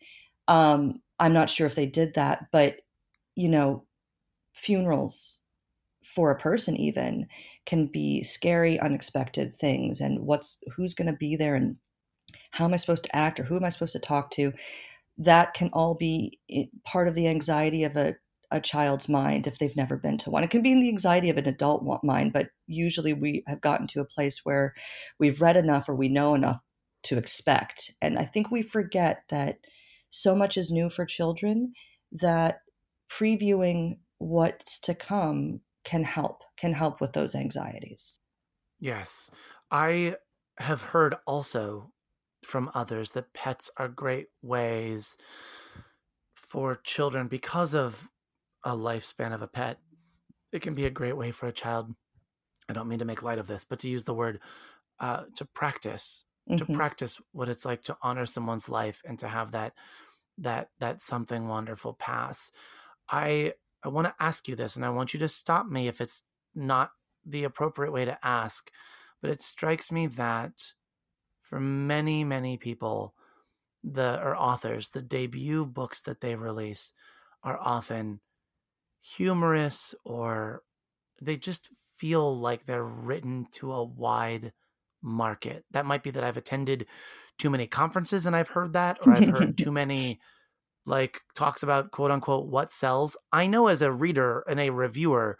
Um, 0.47 1.01
I'm 1.19 1.33
not 1.33 1.49
sure 1.49 1.67
if 1.67 1.75
they 1.75 1.85
did 1.85 2.13
that, 2.13 2.45
but 2.53 2.77
you 3.35 3.49
know, 3.49 3.85
funerals 4.53 5.39
for 6.03 6.31
a 6.31 6.39
person 6.39 6.75
even 6.75 7.27
can 7.65 7.87
be 7.87 8.23
scary 8.23 8.79
unexpected 8.79 9.53
things 9.53 10.01
and 10.01 10.19
what's 10.19 10.57
who's 10.75 10.93
going 10.93 11.07
to 11.07 11.17
be 11.17 11.35
there 11.35 11.55
and 11.55 11.75
how 12.51 12.65
am 12.65 12.73
i 12.73 12.77
supposed 12.77 13.03
to 13.03 13.15
act 13.15 13.39
or 13.39 13.43
who 13.43 13.55
am 13.55 13.63
i 13.63 13.69
supposed 13.69 13.93
to 13.93 13.99
talk 13.99 14.29
to? 14.31 14.53
That 15.17 15.53
can 15.53 15.69
all 15.73 15.95
be 15.95 16.39
part 16.83 17.07
of 17.07 17.15
the 17.15 17.27
anxiety 17.27 17.83
of 17.83 17.95
a, 17.95 18.15
a 18.51 18.59
child's 18.59 19.07
mind 19.07 19.47
if 19.47 19.59
they've 19.59 19.75
never 19.75 19.95
been 19.95 20.17
to 20.19 20.31
one. 20.31 20.43
It 20.43 20.49
can 20.49 20.61
be 20.61 20.71
in 20.71 20.79
the 20.79 20.89
anxiety 20.89 21.29
of 21.29 21.37
an 21.37 21.47
adult 21.47 21.83
mind 22.03 22.33
but 22.33 22.49
usually 22.67 23.13
we 23.13 23.43
have 23.47 23.61
gotten 23.61 23.87
to 23.87 24.01
a 24.01 24.05
place 24.05 24.41
where 24.43 24.73
we've 25.19 25.41
read 25.41 25.57
enough 25.57 25.87
or 25.87 25.95
we 25.95 26.09
know 26.09 26.35
enough 26.35 26.59
to 27.03 27.17
expect. 27.17 27.91
And 28.01 28.19
i 28.19 28.25
think 28.25 28.51
we 28.51 28.61
forget 28.61 29.23
that 29.29 29.59
so 30.09 30.35
much 30.35 30.57
is 30.57 30.69
new 30.69 30.89
for 30.89 31.05
children 31.05 31.73
that 32.11 32.59
previewing 33.09 33.97
what's 34.23 34.79
to 34.79 34.95
come 34.95 35.61
can 35.83 36.03
help 36.03 36.43
can 36.57 36.73
help 36.73 37.01
with 37.01 37.13
those 37.13 37.35
anxieties. 37.35 38.19
Yes. 38.79 39.29
I 39.71 40.15
have 40.57 40.81
heard 40.81 41.15
also 41.25 41.91
from 42.45 42.69
others 42.73 43.11
that 43.11 43.33
pets 43.33 43.71
are 43.77 43.87
great 43.87 44.27
ways 44.41 45.17
for 46.35 46.79
children 46.83 47.27
because 47.27 47.73
of 47.73 48.09
a 48.63 48.75
lifespan 48.75 49.33
of 49.33 49.41
a 49.41 49.47
pet. 49.47 49.79
It 50.51 50.61
can 50.61 50.75
be 50.75 50.85
a 50.85 50.91
great 50.91 51.17
way 51.17 51.31
for 51.31 51.47
a 51.47 51.53
child 51.53 51.93
i 52.69 52.73
don't 52.73 52.87
mean 52.87 52.99
to 52.99 53.03
make 53.03 53.21
light 53.21 53.39
of 53.39 53.47
this 53.47 53.65
but 53.65 53.77
to 53.77 53.89
use 53.89 54.05
the 54.05 54.13
word 54.13 54.39
uh, 55.01 55.23
to 55.35 55.43
practice 55.43 56.23
mm-hmm. 56.49 56.57
to 56.57 56.73
practice 56.73 57.19
what 57.31 57.49
it's 57.49 57.65
like 57.65 57.83
to 57.83 57.97
honor 58.01 58.25
someone's 58.25 58.69
life 58.69 59.01
and 59.05 59.19
to 59.19 59.27
have 59.27 59.51
that 59.51 59.73
that 60.37 60.69
that 60.79 61.01
something 61.01 61.47
wonderful 61.47 61.93
pass. 61.93 62.51
I 63.09 63.53
I 63.83 63.89
want 63.89 64.07
to 64.07 64.15
ask 64.19 64.47
you 64.47 64.55
this, 64.55 64.75
and 64.75 64.85
I 64.85 64.89
want 64.89 65.13
you 65.13 65.19
to 65.19 65.29
stop 65.29 65.67
me 65.67 65.87
if 65.87 65.99
it's 66.01 66.23
not 66.55 66.91
the 67.25 67.43
appropriate 67.43 67.91
way 67.91 68.05
to 68.05 68.17
ask. 68.25 68.69
but 69.21 69.31
it 69.31 69.41
strikes 69.41 69.91
me 69.91 70.05
that 70.07 70.73
for 71.43 71.59
many, 71.59 72.23
many 72.23 72.57
people, 72.57 73.13
the 73.83 74.19
or 74.21 74.35
authors, 74.35 74.89
the 74.89 75.01
debut 75.01 75.65
books 75.65 76.01
that 76.01 76.21
they 76.21 76.35
release 76.35 76.93
are 77.43 77.59
often 77.59 78.19
humorous 79.01 79.93
or 80.05 80.63
they 81.21 81.37
just 81.37 81.69
feel 81.95 82.37
like 82.37 82.65
they're 82.65 82.83
written 82.83 83.47
to 83.51 83.71
a 83.73 83.83
wide 83.83 84.53
market. 85.01 85.65
That 85.71 85.85
might 85.85 86.03
be 86.03 86.11
that 86.11 86.23
I've 86.23 86.37
attended 86.37 86.85
too 87.37 87.49
many 87.49 87.67
conferences 87.67 88.25
and 88.25 88.35
I've 88.35 88.49
heard 88.49 88.73
that, 88.73 88.99
or 89.05 89.13
I've 89.13 89.27
heard 89.29 89.57
too 89.57 89.71
many 89.71 90.19
like 90.85 91.21
talks 91.35 91.63
about 91.63 91.91
quote 91.91 92.11
unquote 92.11 92.47
what 92.47 92.71
sells. 92.71 93.17
I 93.31 93.47
know 93.47 93.67
as 93.67 93.81
a 93.81 93.91
reader 93.91 94.43
and 94.47 94.59
a 94.59 94.69
reviewer, 94.69 95.37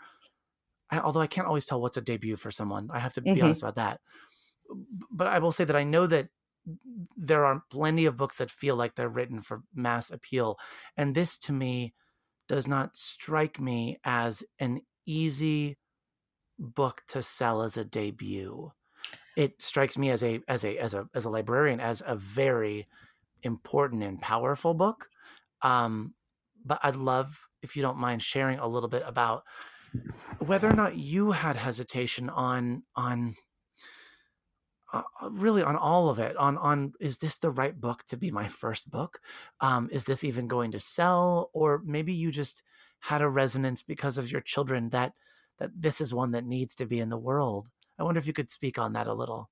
I, 0.90 1.00
although 1.00 1.22
I 1.22 1.28
can't 1.28 1.48
always 1.48 1.66
tell 1.66 1.82
what's 1.82 1.98
a 1.98 2.02
debut 2.02 2.36
for 2.36 2.52
someone, 2.52 2.90
I 2.92 3.00
have 3.00 3.14
to 3.14 3.22
mm-hmm. 3.22 3.34
be 3.34 3.42
honest 3.42 3.62
about 3.62 3.76
that. 3.76 4.00
But 5.12 5.28
I 5.28 5.40
will 5.40 5.52
say 5.52 5.66
that 5.66 5.76
I 5.76 5.84
know 5.84 6.08
that 6.08 6.30
there 7.18 7.46
are 7.46 7.64
plenty 7.70 8.06
of 8.06 8.18
books 8.18 8.38
that 8.38 8.50
feel 8.50 8.76
like 8.76 8.96
they're 8.96 9.10
written 9.10 9.42
for 9.42 9.64
mass 9.74 10.10
appeal. 10.10 10.58
And 10.96 11.14
this 11.14 11.38
to 11.40 11.52
me 11.52 11.94
does 12.48 12.68
not 12.68 12.96
strike 12.96 13.60
me 13.60 14.00
as 14.04 14.44
an 14.60 14.82
easy 15.06 15.78
book 16.58 17.04
to 17.08 17.22
sell 17.22 17.62
as 17.62 17.78
a 17.78 17.84
debut. 17.84 18.72
It 19.36 19.62
strikes 19.62 19.98
me 19.98 20.10
as 20.10 20.24
a 20.24 20.42
as 20.48 20.64
a 20.64 20.78
as 20.78 20.94
a 20.94 21.08
as 21.14 21.26
a 21.26 21.30
librarian 21.30 21.80
as 21.80 22.04
a 22.06 22.16
very 22.16 22.88
important 23.42 24.04
and 24.04 24.22
powerful 24.22 24.74
book. 24.74 25.10
Um, 25.64 26.14
but 26.66 26.80
I'd 26.84 26.96
love 26.96 27.48
if 27.62 27.76
you 27.76 27.82
don't 27.82 27.98
mind 27.98 28.22
sharing 28.22 28.60
a 28.60 28.68
little 28.68 28.90
bit 28.90 29.04
about 29.06 29.44
whether 30.40 30.70
or 30.70 30.74
not 30.74 30.98
you 30.98 31.32
had 31.32 31.56
hesitation 31.56 32.30
on 32.30 32.84
on 32.96 33.36
uh, 34.92 35.02
uh, 35.22 35.30
really 35.32 35.64
on 35.64 35.76
all 35.76 36.10
of 36.10 36.20
it 36.20 36.36
on 36.38 36.58
on 36.58 36.94
is 37.00 37.18
this 37.18 37.38
the 37.38 37.52
right 37.52 37.80
book 37.80 38.04
to 38.08 38.18
be 38.18 38.32
my 38.32 38.48
first 38.48 38.92
book? 38.92 39.20
Um, 39.60 39.90
is 39.92 40.04
this 40.04 40.24
even 40.24 40.48
going 40.48 40.72
to 40.72 40.80
sell? 40.80 41.50
Or 41.54 41.82
maybe 41.86 42.14
you 42.14 42.32
just 42.32 42.62
had 43.02 43.22
a 43.22 43.30
resonance 43.30 43.82
because 43.84 44.18
of 44.18 44.32
your 44.32 44.42
children 44.42 44.90
that 44.90 45.14
that 45.60 45.72
this 45.76 46.02
is 46.02 46.14
one 46.14 46.32
that 46.32 46.46
needs 46.46 46.76
to 46.76 46.86
be 46.86 47.00
in 47.00 47.10
the 47.10 47.18
world. 47.18 47.70
I 47.98 48.04
wonder 48.04 48.20
if 48.20 48.28
you 48.28 48.34
could 48.34 48.50
speak 48.50 48.78
on 48.78 48.94
that 48.94 49.08
a 49.08 49.14
little 49.14 49.50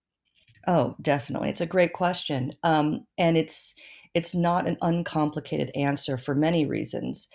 oh 0.68 0.96
definitely 1.02 1.50
it's 1.50 1.62
a 1.62 1.66
great 1.66 1.94
question 1.94 2.52
um, 2.64 3.06
and 3.18 3.38
it's 3.38 3.76
it's 4.14 4.36
not 4.36 4.68
an 4.68 4.78
uncomplicated 4.82 5.72
answer 5.76 6.18
for 6.18 6.36
many 6.36 6.66
reasons 6.66 7.28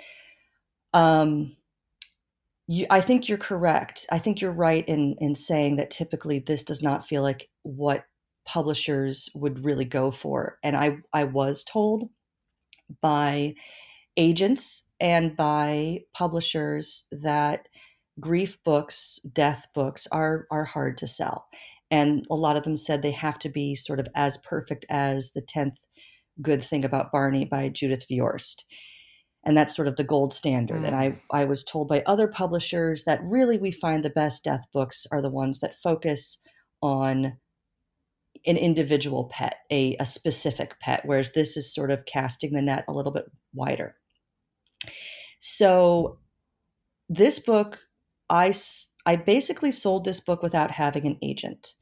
um, 0.94 1.56
you, 2.68 2.86
I 2.90 3.00
think 3.00 3.28
you're 3.28 3.38
correct. 3.38 4.06
I 4.10 4.18
think 4.18 4.40
you're 4.40 4.52
right 4.52 4.86
in 4.88 5.16
in 5.20 5.34
saying 5.34 5.76
that 5.76 5.90
typically 5.90 6.40
this 6.40 6.62
does 6.62 6.82
not 6.82 7.06
feel 7.06 7.22
like 7.22 7.48
what 7.62 8.06
publishers 8.44 9.28
would 9.34 9.64
really 9.64 9.84
go 9.84 10.10
for. 10.10 10.58
And 10.62 10.76
I 10.76 10.98
I 11.12 11.24
was 11.24 11.64
told 11.64 12.08
by 13.00 13.54
agents 14.16 14.82
and 15.00 15.36
by 15.36 16.02
publishers 16.14 17.04
that 17.12 17.68
grief 18.20 18.58
books, 18.64 19.20
death 19.32 19.68
books 19.74 20.08
are 20.12 20.46
are 20.50 20.64
hard 20.64 20.98
to 20.98 21.06
sell. 21.06 21.46
And 21.90 22.26
a 22.30 22.34
lot 22.34 22.56
of 22.56 22.64
them 22.64 22.76
said 22.76 23.02
they 23.02 23.12
have 23.12 23.38
to 23.40 23.48
be 23.48 23.74
sort 23.74 24.00
of 24.00 24.08
as 24.14 24.38
perfect 24.38 24.84
as 24.88 25.32
the 25.32 25.42
10th 25.42 25.76
good 26.42 26.62
thing 26.62 26.84
about 26.84 27.12
Barney 27.12 27.44
by 27.44 27.68
Judith 27.68 28.06
Viorst 28.10 28.64
and 29.46 29.56
that's 29.56 29.74
sort 29.74 29.86
of 29.86 29.94
the 29.94 30.04
gold 30.04 30.34
standard. 30.34 30.82
Mm. 30.82 30.88
And 30.88 30.96
I, 30.96 31.20
I 31.30 31.44
was 31.44 31.62
told 31.62 31.86
by 31.86 32.02
other 32.04 32.26
publishers 32.26 33.04
that 33.04 33.20
really 33.22 33.58
we 33.58 33.70
find 33.70 34.02
the 34.02 34.10
best 34.10 34.42
death 34.42 34.64
books 34.74 35.06
are 35.12 35.22
the 35.22 35.30
ones 35.30 35.60
that 35.60 35.72
focus 35.72 36.38
on 36.82 37.36
an 38.44 38.56
individual 38.56 39.26
pet, 39.26 39.58
a, 39.70 39.96
a 39.98 40.04
specific 40.04 40.78
pet, 40.80 41.02
whereas 41.04 41.32
this 41.32 41.56
is 41.56 41.72
sort 41.72 41.92
of 41.92 42.04
casting 42.06 42.52
the 42.52 42.60
net 42.60 42.84
a 42.88 42.92
little 42.92 43.12
bit 43.12 43.30
wider. 43.54 43.94
So 45.38 46.18
this 47.08 47.38
book, 47.38 47.78
I, 48.28 48.52
I 49.06 49.16
basically 49.16 49.70
sold 49.70 50.04
this 50.04 50.20
book 50.20 50.42
without 50.42 50.70
having 50.70 51.06
an 51.06 51.18
agent 51.22 51.74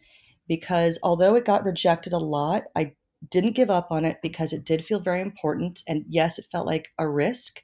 because 0.46 0.98
although 1.02 1.34
it 1.34 1.46
got 1.46 1.64
rejected 1.64 2.12
a 2.12 2.18
lot, 2.18 2.64
I 2.76 2.92
didn't 3.30 3.56
give 3.56 3.70
up 3.70 3.90
on 3.90 4.04
it 4.04 4.18
because 4.22 4.52
it 4.52 4.64
did 4.64 4.84
feel 4.84 5.00
very 5.00 5.22
important. 5.22 5.82
And 5.88 6.04
yes, 6.08 6.38
it 6.38 6.46
felt 6.52 6.66
like 6.66 6.88
a 6.98 7.08
risk 7.08 7.62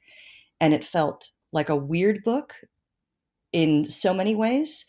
and 0.61 0.73
it 0.73 0.85
felt 0.85 1.31
like 1.53 1.69
a 1.69 1.77
weird 1.77 2.23
book 2.25 2.55
in 3.53 3.89
so 3.89 4.15
many 4.15 4.35
ways. 4.35 4.87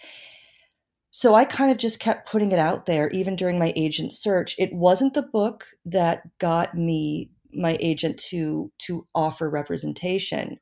So 1.12 1.36
I 1.36 1.43
kind 1.43 1.71
of 1.71 1.77
just 1.77 1.99
kept 1.99 2.29
putting 2.29 2.53
it 2.53 2.60
out 2.60 2.86
there, 2.86 3.10
even 3.10 3.36
during 3.36 3.60
my 3.60 3.73
agent 3.75 4.13
search. 4.13 4.55
It 4.57 4.71
wasn't 4.71 5.13
the 5.13 5.21
book 5.21 5.65
that 5.86 6.21
got 6.38 6.75
me 6.75 7.29
my 7.53 7.75
agent 7.81 8.17
to 8.29 8.71
to 8.77 9.05
offer 9.13 9.49
representation, 9.49 10.57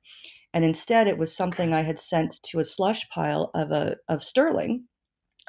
and 0.53 0.65
instead 0.65 1.07
it 1.07 1.17
was 1.17 1.35
something 1.35 1.73
I 1.73 1.81
had 1.81 1.99
sent 1.99 2.39
to 2.43 2.59
a 2.59 2.65
slush 2.65 3.07
pile 3.09 3.51
of 3.53 3.71
a 3.71 3.95
of 4.07 4.23
Sterling, 4.23 4.85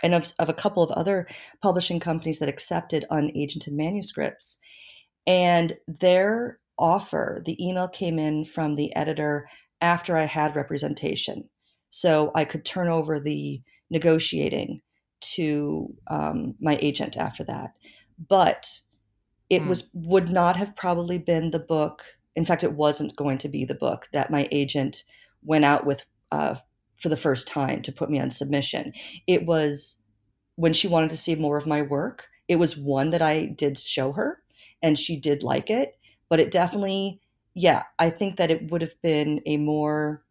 and 0.02 0.14
of, 0.14 0.32
of 0.38 0.48
a 0.48 0.54
couple 0.54 0.82
of 0.82 0.90
other 0.92 1.26
publishing 1.62 2.00
companies 2.00 2.38
that 2.38 2.48
accepted 2.48 3.06
unagented 3.10 3.72
manuscripts. 3.72 4.58
And 5.26 5.74
their 5.86 6.58
offer, 6.78 7.42
the 7.44 7.62
email 7.64 7.88
came 7.88 8.18
in 8.18 8.44
from 8.44 8.74
the 8.74 8.94
editor 8.96 9.48
after 9.80 10.16
I 10.16 10.24
had 10.24 10.56
representation. 10.56 11.48
So 11.90 12.30
I 12.34 12.44
could 12.44 12.64
turn 12.64 12.88
over 12.88 13.20
the 13.20 13.60
negotiating 13.90 14.80
to 15.20 15.94
um, 16.08 16.54
my 16.60 16.78
agent 16.80 17.16
after 17.16 17.44
that. 17.44 17.70
But 18.28 18.66
it 19.48 19.62
mm. 19.62 19.68
was 19.68 19.88
would 19.92 20.30
not 20.30 20.56
have 20.56 20.76
probably 20.76 21.18
been 21.18 21.50
the 21.50 21.58
book. 21.58 22.04
In 22.40 22.46
fact, 22.46 22.64
it 22.64 22.72
wasn't 22.72 23.16
going 23.16 23.36
to 23.36 23.50
be 23.50 23.66
the 23.66 23.74
book 23.74 24.08
that 24.14 24.30
my 24.30 24.48
agent 24.50 25.04
went 25.42 25.66
out 25.66 25.84
with 25.84 26.06
uh, 26.32 26.54
for 26.98 27.10
the 27.10 27.16
first 27.16 27.46
time 27.46 27.82
to 27.82 27.92
put 27.92 28.08
me 28.08 28.18
on 28.18 28.30
submission. 28.30 28.94
It 29.26 29.44
was 29.44 29.96
when 30.56 30.72
she 30.72 30.88
wanted 30.88 31.10
to 31.10 31.18
see 31.18 31.34
more 31.34 31.58
of 31.58 31.66
my 31.66 31.82
work. 31.82 32.28
It 32.48 32.56
was 32.56 32.78
one 32.78 33.10
that 33.10 33.20
I 33.20 33.44
did 33.44 33.76
show 33.76 34.12
her 34.12 34.42
and 34.80 34.98
she 34.98 35.20
did 35.20 35.42
like 35.42 35.68
it, 35.68 35.98
but 36.30 36.40
it 36.40 36.50
definitely, 36.50 37.20
yeah, 37.52 37.82
I 37.98 38.08
think 38.08 38.38
that 38.38 38.50
it 38.50 38.70
would 38.70 38.80
have 38.80 38.94
been 39.02 39.42
a 39.44 39.58
more, 39.58 40.24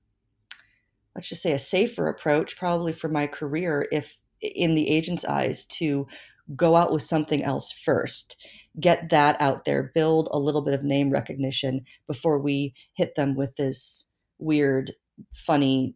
let's 1.13 1.29
just 1.29 1.43
say, 1.43 1.51
a 1.51 1.59
safer 1.59 2.07
approach, 2.07 2.57
probably 2.57 2.91
for 2.91 3.09
my 3.09 3.27
career, 3.27 3.87
if 3.91 4.17
in 4.41 4.73
the 4.73 4.89
agent's 4.89 5.25
eyes, 5.25 5.63
to 5.65 6.07
go 6.55 6.75
out 6.75 6.91
with 6.91 7.03
something 7.03 7.43
else 7.43 7.71
first, 7.71 8.43
get 8.79 9.09
that 9.09 9.39
out 9.41 9.65
there, 9.65 9.91
build 9.95 10.27
a 10.31 10.39
little 10.39 10.61
bit 10.61 10.73
of 10.73 10.83
name 10.83 11.09
recognition 11.09 11.85
before 12.07 12.39
we 12.39 12.73
hit 12.93 13.15
them 13.15 13.35
with 13.35 13.55
this 13.55 14.05
weird, 14.37 14.93
funny 15.33 15.95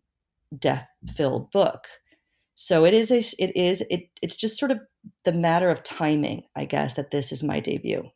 death 0.58 0.88
filled 1.16 1.52
book. 1.52 1.88
So 2.56 2.86
it 2.86 2.94
is 2.94 3.12
a 3.12 3.20
it 3.44 3.56
is 3.56 3.84
it 3.90 4.10
it's 4.22 4.36
just 4.36 4.60
sort 4.60 4.72
of 4.72 4.80
the 5.26 5.32
matter 5.32 5.70
of 5.70 5.84
timing, 5.84 6.44
I 6.56 6.66
guess, 6.66 6.94
that 6.96 7.12
this 7.12 7.32
is 7.32 7.44
my 7.44 7.60
debut. 7.60 8.10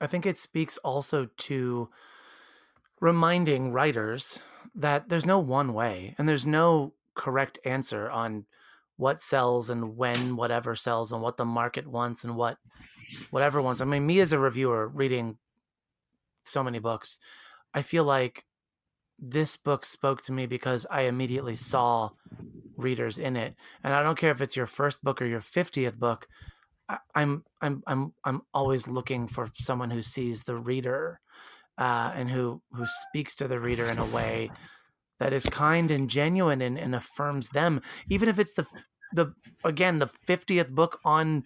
I 0.00 0.06
think 0.06 0.26
it 0.26 0.38
speaks 0.38 0.76
also 0.78 1.28
to 1.36 1.88
reminding 3.00 3.72
writers 3.72 4.38
that 4.74 5.08
there's 5.08 5.26
no 5.26 5.38
one 5.38 5.72
way 5.72 6.14
and 6.18 6.28
there's 6.28 6.46
no 6.46 6.94
correct 7.14 7.58
answer 7.64 8.10
on 8.10 8.44
what 8.96 9.20
sells 9.20 9.70
and 9.70 9.96
when 9.96 10.36
whatever 10.36 10.74
sells 10.74 11.12
and 11.12 11.22
what 11.22 11.36
the 11.36 11.44
market 11.44 11.86
wants 11.86 12.24
and 12.24 12.36
what 12.36 12.58
whatever 13.30 13.60
ones. 13.60 13.80
I 13.80 13.84
mean, 13.84 14.06
me 14.06 14.20
as 14.20 14.32
a 14.32 14.38
reviewer 14.38 14.88
reading 14.88 15.38
so 16.44 16.62
many 16.62 16.78
books, 16.78 17.18
I 17.72 17.82
feel 17.82 18.04
like 18.04 18.44
this 19.18 19.56
book 19.56 19.84
spoke 19.84 20.22
to 20.22 20.32
me 20.32 20.46
because 20.46 20.86
I 20.90 21.02
immediately 21.02 21.54
saw 21.54 22.10
readers 22.76 23.18
in 23.18 23.36
it. 23.36 23.54
And 23.82 23.94
I 23.94 24.02
don't 24.02 24.18
care 24.18 24.30
if 24.30 24.40
it's 24.40 24.56
your 24.56 24.66
first 24.66 25.02
book 25.02 25.22
or 25.22 25.26
your 25.26 25.40
50th 25.40 25.96
book. 25.96 26.26
I, 26.88 26.98
am 27.14 27.44
I'm 27.62 27.82
I'm 27.86 28.12
I'm 28.24 28.42
always 28.52 28.86
looking 28.86 29.26
for 29.26 29.48
someone 29.54 29.90
who 29.90 30.02
sees 30.02 30.42
the 30.42 30.56
reader 30.56 31.20
uh, 31.78 32.12
and 32.14 32.30
who 32.30 32.60
who 32.72 32.84
speaks 33.08 33.34
to 33.36 33.48
the 33.48 33.58
reader 33.58 33.86
in 33.86 33.98
a 33.98 34.04
way 34.04 34.50
that 35.18 35.32
is 35.32 35.46
kind 35.46 35.90
and 35.90 36.10
genuine 36.10 36.60
and, 36.60 36.78
and 36.78 36.94
affirms 36.94 37.48
them, 37.50 37.80
even 38.10 38.28
if 38.28 38.38
it's 38.38 38.52
the 38.52 38.66
the 39.14 39.32
again 39.64 39.98
the 39.98 40.10
50th 40.28 40.70
book 40.70 41.00
on 41.04 41.44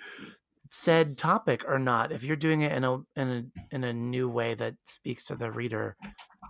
said 0.71 1.19
topic 1.19 1.65
or 1.67 1.79
not. 1.79 2.13
If 2.13 2.25
you're 2.25 2.37
doing 2.37 2.63
it 2.63 2.73
in 2.73 2.85
a 2.85 2.99
in 3.17 3.29
a 3.29 3.75
in 3.75 3.85
a 3.85 3.93
new 3.93 4.29
way 4.29 4.55
that 4.55 4.77
speaks 4.85 5.25
to 5.27 5.37
the 5.37 5.51
reader, 5.51 5.97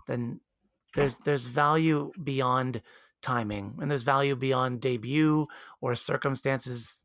then 0.06 0.40
there's 0.94 1.16
there's 1.18 1.46
value 1.46 2.12
beyond 2.22 2.82
timing 3.22 3.76
and 3.80 3.90
there's 3.90 4.04
value 4.04 4.36
beyond 4.36 4.80
debut 4.80 5.46
or 5.80 5.94
circumstances. 5.94 7.02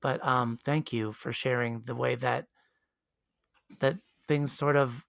But 0.00 0.24
um 0.24 0.58
thank 0.64 0.92
you 0.92 1.12
for 1.12 1.32
sharing 1.32 1.82
the 1.82 1.94
way 1.94 2.14
that 2.16 2.46
that 3.80 3.98
things 4.28 4.52
sort 4.52 4.76
of 4.76 5.04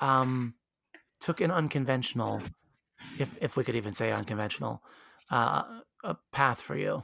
um 0.00 0.54
took 1.20 1.40
an 1.40 1.50
unconventional 1.50 2.42
if 3.18 3.36
if 3.40 3.56
we 3.56 3.64
could 3.64 3.76
even 3.76 3.94
say 3.94 4.12
unconventional 4.12 4.82
uh 5.30 5.80
a 6.02 6.16
path 6.32 6.60
for 6.60 6.76
you 6.76 7.02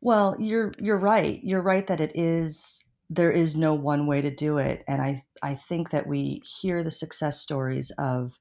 Well, 0.00 0.36
you're 0.38 0.72
you're 0.78 0.98
right. 0.98 1.40
You're 1.42 1.62
right 1.62 1.86
that 1.86 2.00
it 2.00 2.12
is 2.14 2.80
there 3.08 3.30
is 3.30 3.54
no 3.56 3.72
one 3.74 4.06
way 4.06 4.20
to 4.20 4.30
do 4.34 4.58
it 4.58 4.82
and 4.88 5.00
I 5.00 5.24
I 5.42 5.54
think 5.54 5.90
that 5.90 6.06
we 6.08 6.42
hear 6.44 6.82
the 6.82 6.90
success 6.90 7.40
stories 7.40 7.90
of 7.98 8.38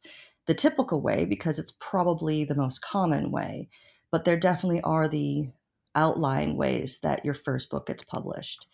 the 0.47 0.53
typical 0.55 1.01
way 1.01 1.25
because 1.25 1.59
it's 1.59 1.73
probably 1.79 2.43
the 2.45 2.55
most 2.55 2.81
common 2.81 3.31
way, 3.31 3.69
but 4.11 4.25
there 4.25 4.37
definitely 4.37 4.81
are 4.81 5.07
the 5.07 5.51
outlying 5.95 6.57
ways 6.57 6.99
that 7.01 7.23
your 7.25 7.33
first 7.35 7.69
book 7.69 7.87
gets 7.87 8.03
published. 8.03 8.67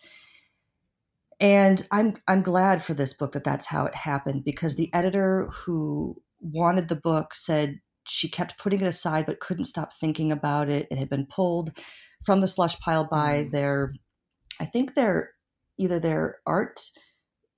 And 1.40 1.86
I'm 1.90 2.16
I'm 2.28 2.42
glad 2.42 2.82
for 2.84 2.94
this 2.94 3.12
book 3.12 3.32
that 3.32 3.44
that's 3.44 3.66
how 3.66 3.84
it 3.86 3.94
happened 3.94 4.44
because 4.44 4.74
the 4.76 4.92
editor 4.94 5.48
who 5.52 6.16
wanted 6.40 6.88
the 6.88 6.96
book 6.96 7.34
said 7.34 7.80
she 8.08 8.28
kept 8.28 8.58
putting 8.58 8.80
it 8.80 8.86
aside 8.86 9.26
but 9.26 9.40
couldn't 9.40 9.64
stop 9.64 9.92
thinking 9.92 10.32
about 10.32 10.68
it. 10.68 10.86
It 10.90 10.98
had 10.98 11.08
been 11.08 11.26
pulled 11.26 11.76
from 12.24 12.40
the 12.40 12.48
slush 12.48 12.78
pile 12.80 13.04
by 13.04 13.44
Mm. 13.44 13.52
their, 13.52 13.94
I 14.60 14.66
think 14.66 14.94
their 14.94 15.32
either 15.78 15.98
their 16.00 16.40
art 16.46 16.80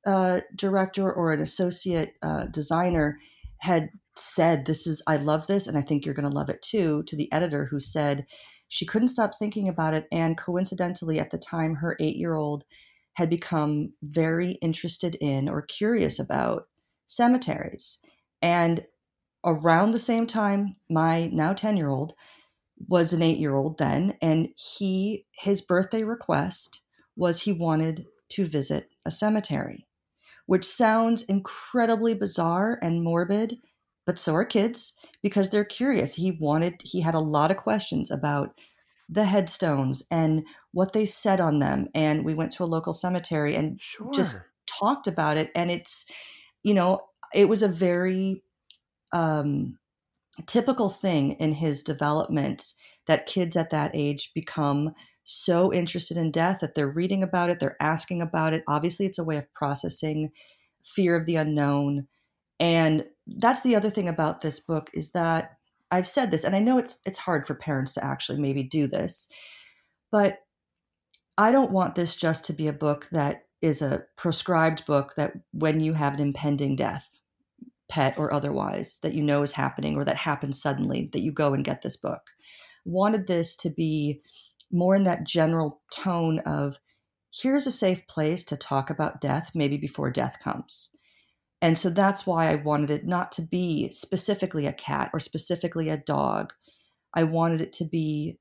uh, 0.07 0.40
director 0.57 1.12
or 1.12 1.33
an 1.33 1.40
associate 1.40 2.14
uh, 2.22 2.44
designer 2.46 3.18
had 3.59 3.90
said, 4.16 4.66
"This 4.66 4.87
is 4.87 5.02
I 5.07 5.16
love 5.16 5.46
this, 5.46 5.66
and 5.66 5.78
I 5.78 5.83
think 5.83 6.04
you're 6.04 6.14
going 6.14 6.28
to 6.28 6.35
love 6.37 6.50
it 6.50 6.62
too." 6.62 7.02
To 7.04 7.16
the 7.16 7.33
editor 7.33 7.66
who 7.66 7.80
said 7.80 8.26
she 8.68 8.87
couldn't 8.87 9.09
stop 9.09 9.33
thinking 9.38 9.68
about 9.68 9.94
it, 9.94 10.07
and 10.12 10.37
coincidentally, 10.38 11.18
at 11.20 11.30
the 11.30 11.38
time, 11.38 11.76
her 11.76 11.96
eight 12.00 12.16
year 12.16 12.35
old 12.35 12.64
had 13.14 13.30
become 13.30 13.92
very 14.02 14.52
interested 14.62 15.16
in 15.20 15.48
or 15.48 15.62
curious 15.62 16.18
about 16.18 16.68
cemeteries, 17.07 17.98
and 18.42 18.85
around 19.44 19.92
the 19.92 19.98
same 19.98 20.26
time, 20.26 20.76
my 20.88 21.26
now 21.28 21.52
10 21.52 21.76
year 21.76 21.88
old 21.90 22.14
was 22.88 23.12
an 23.12 23.22
eight 23.22 23.38
year 23.38 23.54
old 23.54 23.78
then, 23.78 24.16
and 24.22 24.48
he, 24.57 25.26
his 25.33 25.61
birthday 25.61 26.04
request 26.04 26.83
was 27.16 27.42
he 27.42 27.52
wanted 27.52 28.07
to 28.30 28.44
visit 28.46 28.90
a 29.07 29.11
cemetery, 29.11 29.87
which 30.46 30.64
sounds 30.64 31.22
incredibly 31.24 32.14
bizarre 32.14 32.78
and 32.83 33.02
morbid, 33.04 33.59
but 34.07 34.18
so 34.18 34.35
are 34.35 34.44
kids 34.44 34.92
because 35.22 35.50
they're 35.50 35.64
curious. 35.64 36.14
He 36.14 36.33
wanted, 36.33 36.83
he 36.85 37.00
had 37.00 37.14
a 37.14 37.20
lot 37.20 37.50
of 37.50 37.59
questions 37.59 38.11
about 38.11 38.59
the 39.09 39.24
headstones 39.24 40.02
and 40.11 40.46
what 40.72 40.92
they 40.92 41.07
said 41.07 41.40
on 41.40 41.59
them. 41.61 41.88
And 41.94 42.24
we 42.24 42.35
went 42.35 42.52
to 42.52 42.64
a 42.64 42.66
local 42.66 42.92
cemetery 42.94 43.54
and 43.54 43.80
Sure. 43.80 44.11
just 44.12 44.42
talked 44.66 45.07
about 45.07 45.37
it. 45.37 45.50
And 45.54 45.70
it's, 45.70 46.07
you 46.64 46.74
know, 46.74 47.09
it 47.35 47.48
was 47.48 47.62
a 47.64 47.68
very 47.68 48.43
um, 49.12 49.78
typical 50.46 50.88
thing 50.88 51.32
in 51.32 51.52
his 51.52 51.82
development 51.82 52.74
that 53.06 53.26
kids 53.26 53.56
at 53.56 53.70
that 53.70 53.90
age 53.94 54.32
become 54.34 54.94
so 55.24 55.72
interested 55.72 56.16
in 56.16 56.30
death 56.30 56.58
that 56.60 56.74
they're 56.74 56.88
reading 56.88 57.22
about 57.22 57.50
it, 57.50 57.58
they're 57.58 57.80
asking 57.80 58.20
about 58.20 58.52
it. 58.52 58.62
Obviously, 58.68 59.06
it's 59.06 59.18
a 59.18 59.24
way 59.24 59.36
of 59.36 59.52
processing 59.54 60.30
fear 60.84 61.16
of 61.16 61.26
the 61.26 61.36
unknown. 61.36 62.06
And 62.60 63.04
that's 63.26 63.62
the 63.62 63.74
other 63.74 63.90
thing 63.90 64.08
about 64.08 64.42
this 64.42 64.60
book 64.60 64.90
is 64.92 65.10
that 65.12 65.56
I've 65.90 66.06
said 66.06 66.30
this, 66.30 66.44
and 66.44 66.56
I 66.56 66.58
know 66.58 66.78
it's 66.78 66.98
it's 67.06 67.18
hard 67.18 67.46
for 67.46 67.54
parents 67.54 67.92
to 67.94 68.04
actually 68.04 68.38
maybe 68.40 68.62
do 68.62 68.86
this, 68.86 69.28
but 70.10 70.38
I 71.38 71.52
don't 71.52 71.70
want 71.70 71.94
this 71.94 72.14
just 72.16 72.44
to 72.46 72.52
be 72.52 72.68
a 72.68 72.72
book 72.72 73.08
that 73.12 73.46
is 73.60 73.80
a 73.80 74.04
prescribed 74.16 74.84
book 74.86 75.14
that 75.16 75.32
when 75.52 75.80
you 75.80 75.94
have 75.94 76.14
an 76.14 76.20
impending 76.20 76.76
death, 76.76 77.18
pet 77.94 78.14
or 78.18 78.35
otherwise, 78.35 78.98
that 79.02 79.14
you 79.14 79.22
know 79.22 79.44
is 79.44 79.52
happening 79.52 79.94
or 79.94 80.04
that 80.04 80.16
happens 80.16 80.61
suddenly, 80.61 81.09
that 81.12 81.22
you 81.22 81.30
go 81.30 81.54
and 81.54 81.64
get 81.64 81.83
this 81.83 81.96
book. 81.96 82.22
Wanted 82.85 83.28
this 83.28 83.54
to 83.57 83.70
be 83.70 84.20
more 84.72 84.96
in 84.96 85.04
that 85.04 85.24
general 85.24 85.80
tone 85.92 86.40
of 86.40 86.80
here's 87.33 87.68
a 87.68 87.72
safe 87.72 88.04
place 88.09 88.42
to 88.44 88.57
talk 88.57 88.90
about 88.90 89.20
death, 89.20 89.52
maybe 89.54 89.76
before 89.76 90.11
death 90.11 90.38
comes. 90.42 90.90
And 91.62 91.78
so 91.78 91.88
that's 91.88 92.26
why 92.26 92.50
I 92.50 92.57
wanted 92.57 92.90
it 92.90 93.07
not 93.07 93.30
to 93.33 93.42
be 93.42 93.92
specifically 93.92 94.66
a 94.66 94.72
cat 94.72 95.11
or 95.12 95.20
specifically 95.20 95.88
a 95.88 95.96
dog. 95.96 96.52
I 97.14 97.22
wanted 97.22 97.61
it 97.61 97.72
to 97.74 97.85
be 97.85 98.38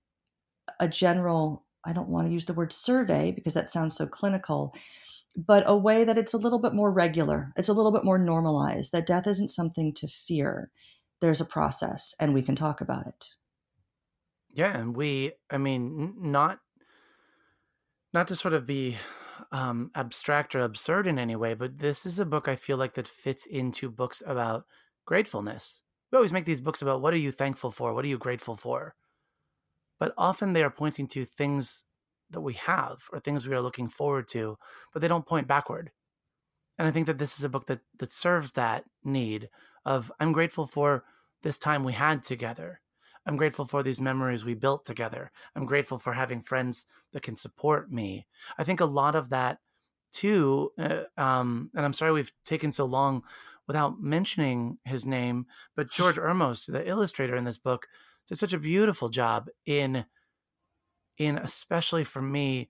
a 0.80 0.88
general, 0.88 1.64
I 1.86 1.94
don't 1.94 2.10
want 2.10 2.28
to 2.28 2.34
use 2.34 2.48
the 2.48 2.56
word 2.56 2.74
survey 2.74 3.32
because 3.32 3.54
that 3.54 3.70
sounds 3.70 3.96
so 3.96 4.08
clinical, 4.08 4.74
but 5.36 5.64
a 5.66 5.76
way 5.76 6.04
that 6.04 6.18
it's 6.18 6.34
a 6.34 6.38
little 6.38 6.60
bit 6.60 6.74
more 6.74 6.92
regular. 6.92 7.52
It's 7.58 7.70
a 7.70 7.74
little 7.74 7.92
bit 7.92 8.04
more 8.04 8.18
normalized, 8.18 8.92
that 8.92 9.08
death 9.08 9.28
isn't 9.28 9.50
something 9.50 9.94
to 9.96 10.08
fear. 10.08 10.72
There's 11.22 11.42
a 11.42 11.46
process 11.46 12.14
and 12.20 12.34
we 12.34 12.42
can 12.42 12.56
talk 12.56 12.82
about 12.82 13.08
it. 13.08 13.26
Yeah, 14.54 14.78
and 14.78 14.96
we, 14.96 15.32
I 15.50 15.58
mean, 15.58 16.14
not 16.18 16.60
not 18.14 18.28
to 18.28 18.36
sort 18.36 18.54
of 18.54 18.68
be 18.68 18.98
um, 19.52 19.90
abstract 19.96 20.54
or 20.54 20.60
absurd 20.60 21.08
in 21.08 21.18
any 21.18 21.36
way, 21.36 21.56
but 21.56 21.80
this 21.80 22.06
is 22.06 22.20
a 22.20 22.26
book 22.26 22.48
I 22.48 22.56
feel 22.56 22.78
like 22.78 22.94
that 22.94 23.08
fits 23.08 23.48
into 23.48 23.90
books 23.90 24.22
about 24.26 24.66
gratefulness. 25.06 25.82
We 26.12 26.18
always 26.18 26.34
make 26.34 26.46
these 26.46 26.62
books 26.62 26.84
about 26.84 27.02
what 27.02 27.16
are 27.16 27.18
you 27.18 27.32
thankful 27.32 27.72
for, 27.72 27.94
what 27.94 28.06
are 28.06 28.10
you 28.10 28.20
grateful 28.20 28.56
for, 28.56 28.94
but 30.00 30.14
often 30.16 30.54
they 30.54 30.64
are 30.64 30.70
pointing 30.70 31.08
to 31.08 31.26
things 31.26 31.86
that 32.34 32.42
we 32.42 32.54
have 32.54 33.04
or 33.12 33.20
things 33.20 33.48
we 33.48 33.56
are 33.56 33.62
looking 33.62 33.88
forward 33.88 34.28
to, 34.30 34.58
but 34.92 35.02
they 35.02 35.08
don't 35.08 35.26
point 35.26 35.48
backward. 35.48 35.92
And 36.78 36.88
I 36.88 36.92
think 36.92 37.08
that 37.08 37.18
this 37.18 37.38
is 37.38 37.44
a 37.44 37.50
book 37.50 37.68
that 37.68 37.82
that 38.00 38.12
serves 38.12 38.52
that 38.52 38.86
need 39.04 39.50
of 39.86 40.12
I'm 40.20 40.34
grateful 40.34 40.68
for 40.68 41.04
this 41.44 41.58
time 41.58 41.84
we 41.84 41.94
had 41.94 42.24
together. 42.24 42.82
I'm 43.26 43.38
grateful 43.38 43.66
for 43.66 43.84
these 43.84 44.02
memories 44.02 44.44
we 44.44 44.54
built 44.54 44.86
together. 44.86 45.32
I'm 45.56 45.66
grateful 45.66 45.98
for 45.98 46.14
having 46.14 46.42
friends 46.42 46.86
that 47.14 47.24
can 47.24 47.36
support 47.36 47.92
me. 47.92 48.28
I 48.58 48.64
think 48.64 48.82
a 48.82 48.86
lot 48.86 49.16
of 49.16 49.30
that 49.30 49.60
too, 50.12 50.72
uh, 50.78 51.04
um, 51.18 51.72
and 51.76 51.86
I'm 51.86 51.94
sorry 51.94 52.12
we've 52.12 52.32
taken 52.46 52.72
so 52.72 52.86
long 52.86 53.24
without 53.68 54.02
mentioning 54.02 54.78
his 54.84 55.06
name, 55.06 55.46
but 55.76 55.92
George 55.92 56.16
Ermos, 56.18 56.72
the 56.72 56.88
illustrator 56.88 57.36
in 57.36 57.46
this 57.46 57.58
book, 57.58 57.88
did 58.28 58.38
such 58.38 58.54
a 58.54 58.60
beautiful 58.60 59.10
job 59.10 59.48
in, 59.66 60.06
in 61.18 61.38
especially 61.38 62.04
for 62.04 62.22
me, 62.22 62.70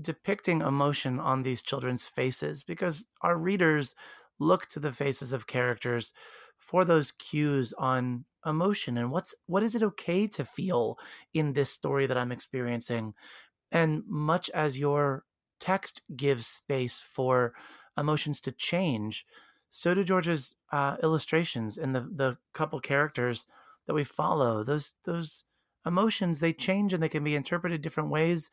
depicting 0.00 0.62
emotion 0.62 1.18
on 1.20 1.42
these 1.42 1.62
children's 1.62 2.06
faces 2.06 2.62
because 2.62 3.06
our 3.22 3.36
readers 3.36 3.94
look 4.38 4.66
to 4.66 4.80
the 4.80 4.92
faces 4.92 5.32
of 5.32 5.46
characters 5.46 6.12
for 6.56 6.84
those 6.84 7.12
cues 7.12 7.74
on 7.78 8.24
emotion 8.46 8.96
and 8.96 9.10
what's 9.10 9.34
what 9.46 9.62
is 9.62 9.74
it 9.74 9.82
okay 9.82 10.26
to 10.26 10.44
feel 10.44 10.98
in 11.34 11.52
this 11.52 11.70
story 11.70 12.06
that 12.06 12.16
I'm 12.16 12.32
experiencing? 12.32 13.14
And 13.70 14.02
much 14.06 14.48
as 14.50 14.78
your 14.78 15.24
text 15.58 16.02
gives 16.16 16.46
space 16.46 17.02
for 17.02 17.52
emotions 17.98 18.40
to 18.40 18.52
change 18.52 19.26
so 19.70 19.94
do 19.94 20.02
George's 20.02 20.56
uh, 20.72 20.96
illustrations 21.02 21.78
and 21.78 21.94
the 21.94 22.00
the 22.00 22.38
couple 22.52 22.80
characters 22.80 23.46
that 23.86 23.94
we 23.94 24.04
follow 24.04 24.64
those 24.64 24.94
those 25.04 25.44
emotions 25.86 26.40
they 26.40 26.52
change 26.52 26.92
and 26.92 27.02
they 27.02 27.08
can 27.08 27.24
be 27.24 27.34
interpreted 27.34 27.80
different 27.80 28.10
ways 28.10 28.50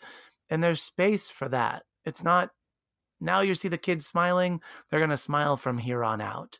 and 0.49 0.63
there's 0.63 0.81
space 0.81 1.29
for 1.29 1.49
that. 1.49 1.83
It's 2.05 2.23
not 2.23 2.51
now 3.19 3.41
you 3.41 3.55
see 3.55 3.67
the 3.67 3.77
kids 3.77 4.05
smiling, 4.05 4.61
they're 4.89 4.99
going 4.99 5.09
to 5.09 5.17
smile 5.17 5.57
from 5.57 5.79
here 5.79 6.03
on 6.03 6.21
out. 6.21 6.59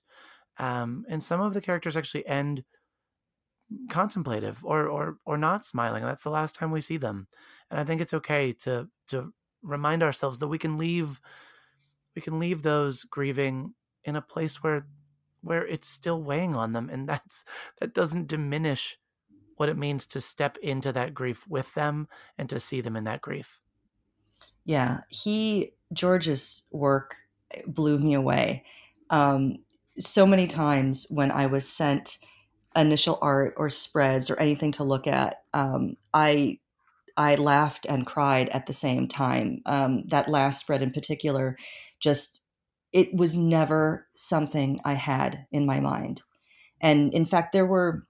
Um, 0.58 1.06
and 1.08 1.24
some 1.24 1.40
of 1.40 1.54
the 1.54 1.62
characters 1.62 1.96
actually 1.96 2.26
end 2.26 2.64
contemplative 3.90 4.64
or 4.64 4.88
or 4.88 5.18
or 5.26 5.38
not 5.38 5.66
smiling. 5.66 6.04
That's 6.04 6.24
the 6.24 6.30
last 6.30 6.56
time 6.56 6.72
we 6.72 6.82
see 6.82 6.98
them. 6.98 7.28
And 7.70 7.80
I 7.80 7.84
think 7.84 8.02
it's 8.02 8.14
okay 8.14 8.54
to 8.64 8.88
to 9.10 9.34
remind 9.62 10.02
ourselves 10.02 10.40
that 10.40 10.48
we 10.48 10.58
can 10.58 10.78
leave 10.78 11.20
we 12.16 12.22
can 12.22 12.40
leave 12.40 12.64
those 12.64 13.04
grieving 13.04 13.76
in 14.04 14.16
a 14.16 14.22
place 14.22 14.64
where 14.64 14.88
where 15.42 15.66
it's 15.68 15.88
still 15.88 16.24
weighing 16.24 16.56
on 16.56 16.74
them 16.74 16.90
and 16.90 17.08
that's 17.10 17.46
that 17.80 17.94
doesn't 17.94 18.28
diminish 18.28 18.98
what 19.58 19.70
it 19.70 19.78
means 19.78 20.08
to 20.08 20.22
step 20.22 20.58
into 20.58 20.92
that 20.94 21.14
grief 21.14 21.46
with 21.48 21.74
them 21.74 22.08
and 22.38 22.50
to 22.50 22.60
see 22.60 22.82
them 22.82 22.96
in 22.96 23.04
that 23.04 23.22
grief. 23.22 23.60
Yeah, 24.66 25.00
he 25.10 25.74
George's 25.94 26.64
work 26.72 27.16
blew 27.68 28.00
me 28.00 28.14
away. 28.14 28.64
Um, 29.10 29.58
so 29.98 30.26
many 30.26 30.48
times 30.48 31.06
when 31.10 31.32
I 31.32 31.48
was 31.48 31.68
sent 31.68 32.18
initial 32.76 33.18
art 33.22 33.56
or 33.58 33.70
spreads 33.70 34.30
or 34.30 34.40
anything 34.40 34.72
to 34.74 34.84
look 34.84 35.08
at, 35.08 35.42
um, 35.54 35.96
I 36.14 36.60
I 37.16 37.36
laughed 37.36 37.88
and 37.88 38.06
cried 38.06 38.50
at 38.50 38.68
the 38.68 38.74
same 38.74 39.08
time. 39.08 39.62
Um, 39.66 40.04
that 40.08 40.30
last 40.30 40.60
spread 40.60 40.84
in 40.84 40.92
particular, 40.92 41.58
just 42.00 42.42
it 42.94 43.14
was 43.14 43.36
never 43.36 44.08
something 44.16 44.80
I 44.86 44.94
had 44.94 45.46
in 45.52 45.66
my 45.66 45.80
mind. 45.80 46.22
And 46.80 47.14
in 47.14 47.26
fact, 47.26 47.54
there 47.54 47.66
were 47.66 48.06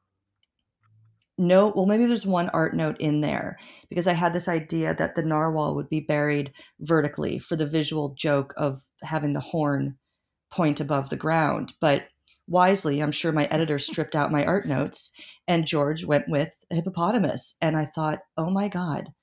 no, 1.38 1.72
well, 1.76 1.86
maybe 1.86 2.06
there's 2.06 2.26
one 2.26 2.50
art 2.50 2.76
note 2.76 2.98
in 3.00 3.22
there 3.22 3.58
because 3.90 4.08
I 4.08 4.14
had 4.14 4.34
this 4.34 4.48
idea 4.48 4.96
that 4.96 5.16
the 5.16 5.22
narwhal 5.22 5.76
would 5.76 5.90
be 5.90 6.00
buried 6.00 6.52
vertically 6.80 7.38
for 7.38 7.56
the 7.56 7.66
visual 7.66 8.16
joke 8.18 8.54
of 8.58 8.82
having 9.04 9.34
the 9.34 9.40
horn 9.40 9.98
point 10.50 10.80
above 10.80 11.10
the 11.10 11.16
ground. 11.16 11.74
But 11.80 12.08
wisely, 12.48 13.02
I'm 13.02 13.12
sure 13.12 13.32
my 13.32 13.46
editor 13.46 13.78
stripped 13.78 14.16
out 14.16 14.32
my 14.32 14.46
art 14.46 14.66
notes 14.66 15.12
and 15.48 15.68
George 15.68 16.06
went 16.06 16.28
with 16.28 16.58
a 16.72 16.76
hippopotamus. 16.76 17.54
And 17.62 17.78
I 17.78 17.86
thought, 17.86 18.20
oh 18.38 18.50
my 18.50 18.68
God, 18.68 19.14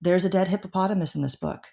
there's 0.00 0.24
a 0.24 0.30
dead 0.30 0.48
hippopotamus 0.48 1.14
in 1.14 1.22
this 1.22 1.36
book. 1.36 1.64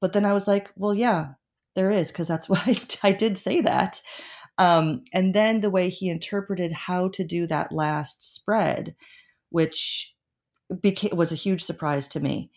But 0.00 0.12
then 0.12 0.24
I 0.24 0.34
was 0.34 0.46
like, 0.46 0.70
well, 0.76 0.94
yeah, 0.94 1.32
there 1.74 1.90
is, 1.90 2.12
because 2.12 2.28
that's 2.28 2.48
why 2.48 2.62
I, 2.66 2.80
I 3.02 3.12
did 3.12 3.38
say 3.38 3.60
that. 3.62 4.00
Um, 4.58 5.04
and 5.12 5.34
then 5.34 5.60
the 5.60 5.70
way 5.70 5.90
he 5.90 6.08
interpreted 6.08 6.72
how 6.72 7.08
to 7.08 7.24
do 7.24 7.46
that 7.46 7.72
last 7.72 8.34
spread, 8.34 8.94
which 9.50 10.12
became, 10.80 11.16
was 11.16 11.32
a 11.32 11.36
huge 11.36 11.62
surprise 11.62 12.08
to 12.08 12.20
me, 12.20 12.50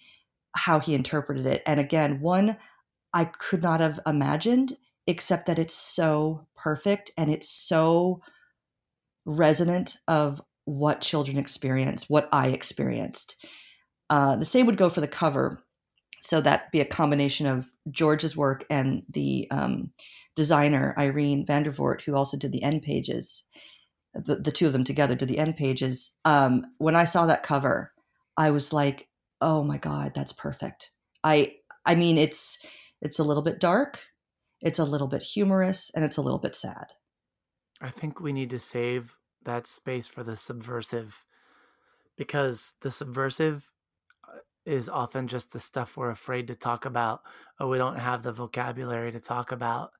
how 0.56 0.80
he 0.80 0.94
interpreted 0.96 1.46
it. 1.46 1.62
And 1.66 1.80
again, 1.80 2.22
one 2.22 2.58
I 3.14 3.26
could 3.26 3.64
not 3.64 3.80
have 3.80 4.00
imagined, 4.06 4.78
except 5.08 5.46
that 5.48 5.60
it's 5.60 5.74
so 5.74 6.46
perfect 6.56 7.12
and 7.18 7.32
it's 7.32 7.50
so 7.50 8.22
resonant 9.26 9.98
of 10.08 10.42
what 10.66 11.02
children 11.02 11.38
experience, 11.38 12.06
what 12.08 12.30
I 12.32 12.48
experienced. 12.48 13.36
Uh, 14.10 14.36
the 14.36 14.46
same 14.46 14.66
would 14.66 14.78
go 14.78 14.90
for 14.90 15.02
the 15.02 15.08
cover. 15.08 15.64
So 16.22 16.42
that 16.42 16.72
be 16.72 16.82
a 16.82 16.86
combination 16.86 17.46
of 17.46 17.68
George's 17.92 18.36
work 18.36 18.66
and 18.70 19.04
the 19.10 19.48
um, 19.52 19.92
designer 20.36 20.94
Irene 20.98 21.46
Vandervoort, 21.46 22.02
who 22.02 22.16
also 22.16 22.38
did 22.38 22.52
the 22.52 22.64
end 22.64 22.82
pages. 22.82 23.44
The, 24.14 24.38
the 24.38 24.52
two 24.52 24.66
of 24.66 24.74
them 24.74 24.84
together 24.84 25.16
to 25.16 25.26
the 25.26 25.38
end 25.38 25.56
pages. 25.56 26.12
Um, 26.26 26.66
when 26.80 26.96
I 26.96 27.04
saw 27.04 27.26
that 27.28 27.44
cover, 27.44 27.94
I 28.38 28.52
was 28.52 28.74
like, 28.74 29.08
"Oh 29.40 29.64
my 29.64 29.78
god, 29.78 30.14
that's 30.16 30.34
perfect." 30.34 30.92
I 31.24 31.54
I 31.86 31.96
mean, 31.96 32.18
it's 32.18 32.58
it's 33.02 33.20
a 33.20 33.24
little 33.24 33.44
bit 33.44 33.60
dark, 33.60 34.00
it's 34.62 34.80
a 34.80 34.84
little 34.84 35.08
bit 35.08 35.22
humorous, 35.22 35.92
and 35.96 36.04
it's 36.04 36.18
a 36.18 36.22
little 36.22 36.40
bit 36.40 36.56
sad. 36.56 36.88
I 37.82 37.90
think 37.90 38.20
we 38.20 38.34
need 38.34 38.50
to 38.50 38.60
save 38.60 39.16
that 39.46 39.68
space 39.68 40.08
for 40.08 40.24
the 40.24 40.36
subversive 40.36 41.26
because 42.18 42.74
the 42.82 42.92
subversive 42.92 43.72
uh, 44.28 44.40
is 44.66 44.90
often 44.90 45.28
just 45.28 45.54
the 45.54 45.60
stuff 45.60 45.96
we're 45.96 46.12
afraid 46.12 46.48
to 46.48 46.56
talk 46.56 46.86
about 46.86 47.22
or 47.60 47.68
we 47.68 47.78
don't 47.78 47.98
have 47.98 48.24
the 48.24 48.34
vocabulary 48.34 49.12
to 49.14 49.20
talk 49.20 49.54
about 49.54 49.92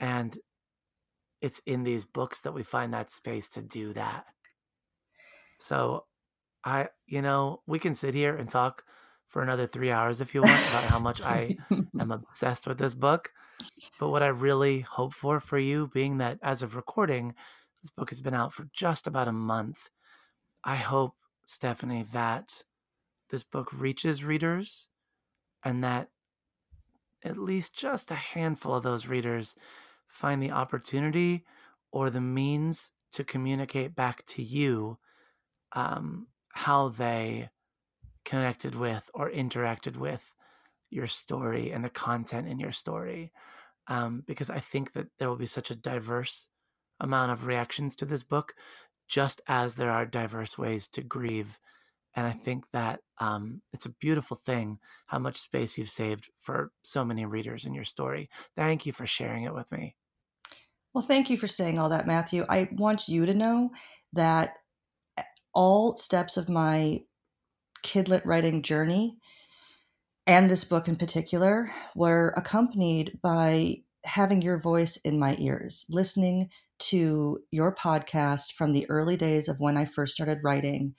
and 0.00 0.38
it's 1.40 1.60
in 1.66 1.84
these 1.84 2.04
books 2.04 2.40
that 2.40 2.54
we 2.54 2.62
find 2.62 2.92
that 2.92 3.10
space 3.10 3.48
to 3.48 3.62
do 3.62 3.92
that 3.92 4.26
so 5.58 6.04
i 6.64 6.88
you 7.06 7.22
know 7.22 7.60
we 7.66 7.78
can 7.78 7.94
sit 7.94 8.14
here 8.14 8.36
and 8.36 8.50
talk 8.50 8.84
for 9.26 9.42
another 9.42 9.66
three 9.66 9.90
hours 9.90 10.20
if 10.20 10.34
you 10.34 10.42
want 10.42 10.68
about 10.68 10.84
how 10.84 10.98
much 10.98 11.20
i 11.20 11.56
am 12.00 12.10
obsessed 12.10 12.66
with 12.66 12.78
this 12.78 12.94
book 12.94 13.30
but 13.98 14.10
what 14.10 14.22
i 14.22 14.28
really 14.28 14.80
hope 14.80 15.14
for 15.14 15.40
for 15.40 15.58
you 15.58 15.90
being 15.92 16.18
that 16.18 16.38
as 16.42 16.62
of 16.62 16.76
recording 16.76 17.34
this 17.86 17.90
book 17.92 18.10
has 18.10 18.20
been 18.20 18.34
out 18.34 18.52
for 18.52 18.66
just 18.74 19.06
about 19.06 19.28
a 19.28 19.32
month. 19.32 19.90
I 20.64 20.74
hope, 20.74 21.14
Stephanie, 21.46 22.04
that 22.12 22.64
this 23.30 23.44
book 23.44 23.72
reaches 23.72 24.24
readers 24.24 24.88
and 25.64 25.84
that 25.84 26.08
at 27.24 27.36
least 27.36 27.78
just 27.78 28.10
a 28.10 28.16
handful 28.16 28.74
of 28.74 28.82
those 28.82 29.06
readers 29.06 29.54
find 30.08 30.42
the 30.42 30.50
opportunity 30.50 31.44
or 31.92 32.10
the 32.10 32.20
means 32.20 32.92
to 33.12 33.24
communicate 33.24 33.94
back 33.94 34.24
to 34.26 34.42
you 34.42 34.98
um, 35.72 36.26
how 36.52 36.88
they 36.88 37.50
connected 38.24 38.74
with 38.74 39.08
or 39.14 39.30
interacted 39.30 39.96
with 39.96 40.34
your 40.90 41.06
story 41.06 41.70
and 41.70 41.84
the 41.84 41.90
content 41.90 42.48
in 42.48 42.58
your 42.58 42.72
story. 42.72 43.32
Um, 43.88 44.24
because 44.26 44.50
I 44.50 44.58
think 44.58 44.92
that 44.94 45.06
there 45.18 45.28
will 45.28 45.36
be 45.36 45.46
such 45.46 45.70
a 45.70 45.76
diverse 45.76 46.48
amount 46.98 47.30
of 47.30 47.46
reactions 47.46 47.94
to 47.96 48.04
this 48.04 48.24
book, 48.24 48.54
just 49.06 49.40
as 49.46 49.74
there 49.74 49.90
are 49.92 50.04
diverse 50.04 50.58
ways 50.58 50.88
to 50.88 51.02
grieve. 51.02 51.58
And 52.14 52.26
I 52.26 52.32
think 52.32 52.64
that 52.72 53.00
um, 53.18 53.62
it's 53.72 53.86
a 53.86 53.90
beautiful 53.90 54.36
thing 54.36 54.78
how 55.06 55.18
much 55.18 55.38
space 55.38 55.78
you've 55.78 55.90
saved 55.90 56.30
for 56.40 56.72
so 56.82 57.04
many 57.04 57.24
readers 57.24 57.64
in 57.64 57.74
your 57.74 57.84
story. 57.84 58.28
Thank 58.56 58.86
you 58.86 58.92
for 58.92 59.06
sharing 59.06 59.44
it 59.44 59.54
with 59.54 59.70
me. 59.72 59.96
Well, 60.92 61.04
thank 61.04 61.30
you 61.30 61.36
for 61.36 61.46
saying 61.46 61.78
all 61.78 61.90
that, 61.90 62.06
Matthew. 62.06 62.46
I 62.48 62.68
want 62.72 63.08
you 63.08 63.26
to 63.26 63.34
know 63.34 63.70
that 64.12 64.54
eh, 65.18 65.22
all 65.54 65.96
steps 65.96 66.36
of 66.36 66.48
my 66.48 67.02
kidlit 67.84 68.22
writing 68.24 68.62
journey 68.62 69.18
and 70.26 70.50
this 70.50 70.64
book 70.64 70.88
in 70.88 70.96
particular 70.96 71.70
were 71.94 72.34
accompanied 72.36 73.18
by 73.22 73.76
having 74.04 74.42
your 74.42 74.58
voice 74.58 74.96
in 75.04 75.18
my 75.18 75.36
ears, 75.38 75.84
listening 75.88 76.48
to 76.78 77.38
your 77.50 77.74
podcast 77.74 78.52
from 78.56 78.72
the 78.72 78.88
early 78.90 79.16
days 79.16 79.48
of 79.48 79.60
when 79.60 79.76
I 79.76 79.84
first 79.84 80.14
started 80.14 80.38
writing 80.42 80.94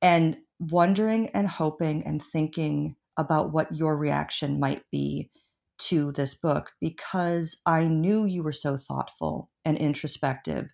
and 0.00 0.36
wondering 0.58 1.28
and 1.30 1.48
hoping 1.48 2.04
and 2.04 2.22
thinking 2.22 2.96
about 3.16 3.52
what 3.52 3.72
your 3.72 3.96
reaction 3.96 4.60
might 4.60 4.82
be 4.90 5.30
to 5.78 6.12
this 6.12 6.34
book 6.34 6.72
because 6.80 7.56
I 7.64 7.86
knew 7.86 8.24
you 8.24 8.42
were 8.42 8.52
so 8.52 8.76
thoughtful 8.76 9.50
and 9.64 9.78
introspective 9.78 10.68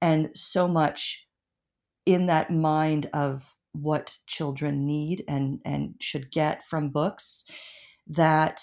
and 0.00 0.30
so 0.34 0.68
much 0.68 1.26
in 2.06 2.26
that 2.26 2.50
mind 2.50 3.08
of 3.12 3.56
what 3.72 4.16
children 4.26 4.86
need 4.86 5.24
and 5.26 5.58
and 5.64 5.94
should 6.00 6.30
get 6.30 6.64
from 6.64 6.90
books 6.90 7.44
that 8.06 8.60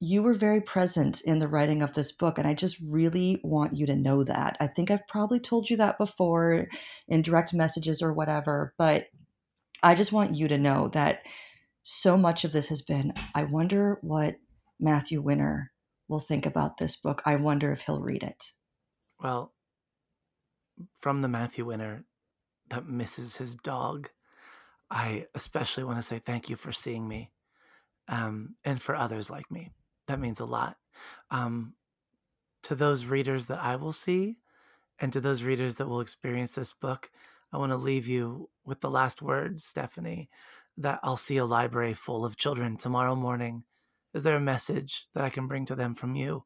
you 0.00 0.22
were 0.22 0.34
very 0.34 0.60
present 0.60 1.20
in 1.22 1.38
the 1.38 1.48
writing 1.48 1.82
of 1.82 1.92
this 1.92 2.12
book 2.12 2.38
and 2.38 2.48
i 2.48 2.54
just 2.54 2.78
really 2.82 3.38
want 3.42 3.76
you 3.76 3.86
to 3.86 3.96
know 3.96 4.24
that. 4.24 4.56
I 4.60 4.66
think 4.66 4.90
i've 4.90 5.06
probably 5.06 5.40
told 5.40 5.68
you 5.68 5.76
that 5.78 5.98
before 5.98 6.66
in 7.08 7.22
direct 7.22 7.52
messages 7.52 8.00
or 8.00 8.12
whatever 8.14 8.72
but 8.78 9.06
i 9.82 9.94
just 9.94 10.12
want 10.12 10.34
you 10.34 10.48
to 10.48 10.58
know 10.58 10.88
that 10.88 11.22
so 11.82 12.16
much 12.16 12.44
of 12.44 12.52
this 12.52 12.68
has 12.68 12.82
been 12.82 13.12
i 13.34 13.44
wonder 13.44 13.98
what 14.02 14.36
matthew 14.80 15.20
winner 15.20 15.72
will 16.08 16.20
think 16.20 16.46
about 16.46 16.78
this 16.78 16.94
book. 16.94 17.20
I 17.26 17.34
wonder 17.34 17.72
if 17.72 17.80
he'll 17.80 18.00
read 18.00 18.22
it. 18.22 18.52
Well 19.20 19.52
from 21.00 21.22
the 21.22 21.28
matthew 21.28 21.64
winner 21.64 22.04
that 22.68 22.86
misses 22.86 23.36
his 23.38 23.54
dog 23.54 24.10
i 24.90 25.26
especially 25.34 25.82
want 25.82 25.96
to 25.96 26.02
say 26.02 26.18
thank 26.18 26.50
you 26.50 26.56
for 26.56 26.70
seeing 26.70 27.08
me 27.08 27.32
um, 28.08 28.54
and 28.64 28.80
for 28.80 28.94
others 28.94 29.30
like 29.30 29.50
me. 29.50 29.70
That 30.06 30.20
means 30.20 30.40
a 30.40 30.44
lot. 30.44 30.76
Um, 31.30 31.74
to 32.62 32.74
those 32.74 33.04
readers 33.04 33.46
that 33.46 33.58
I 33.60 33.76
will 33.76 33.92
see, 33.92 34.36
and 34.98 35.12
to 35.12 35.20
those 35.20 35.42
readers 35.42 35.76
that 35.76 35.88
will 35.88 36.00
experience 36.00 36.52
this 36.52 36.72
book, 36.72 37.10
I 37.56 37.58
want 37.58 37.72
to 37.72 37.78
leave 37.78 38.06
you 38.06 38.50
with 38.66 38.82
the 38.82 38.90
last 38.90 39.22
words, 39.22 39.64
Stephanie, 39.64 40.28
that 40.76 41.00
I'll 41.02 41.16
see 41.16 41.38
a 41.38 41.46
library 41.46 41.94
full 41.94 42.22
of 42.22 42.36
children 42.36 42.76
tomorrow 42.76 43.16
morning. 43.16 43.64
Is 44.12 44.24
there 44.24 44.36
a 44.36 44.40
message 44.40 45.06
that 45.14 45.24
I 45.24 45.30
can 45.30 45.46
bring 45.46 45.64
to 45.64 45.74
them 45.74 45.94
from 45.94 46.14
you? 46.14 46.44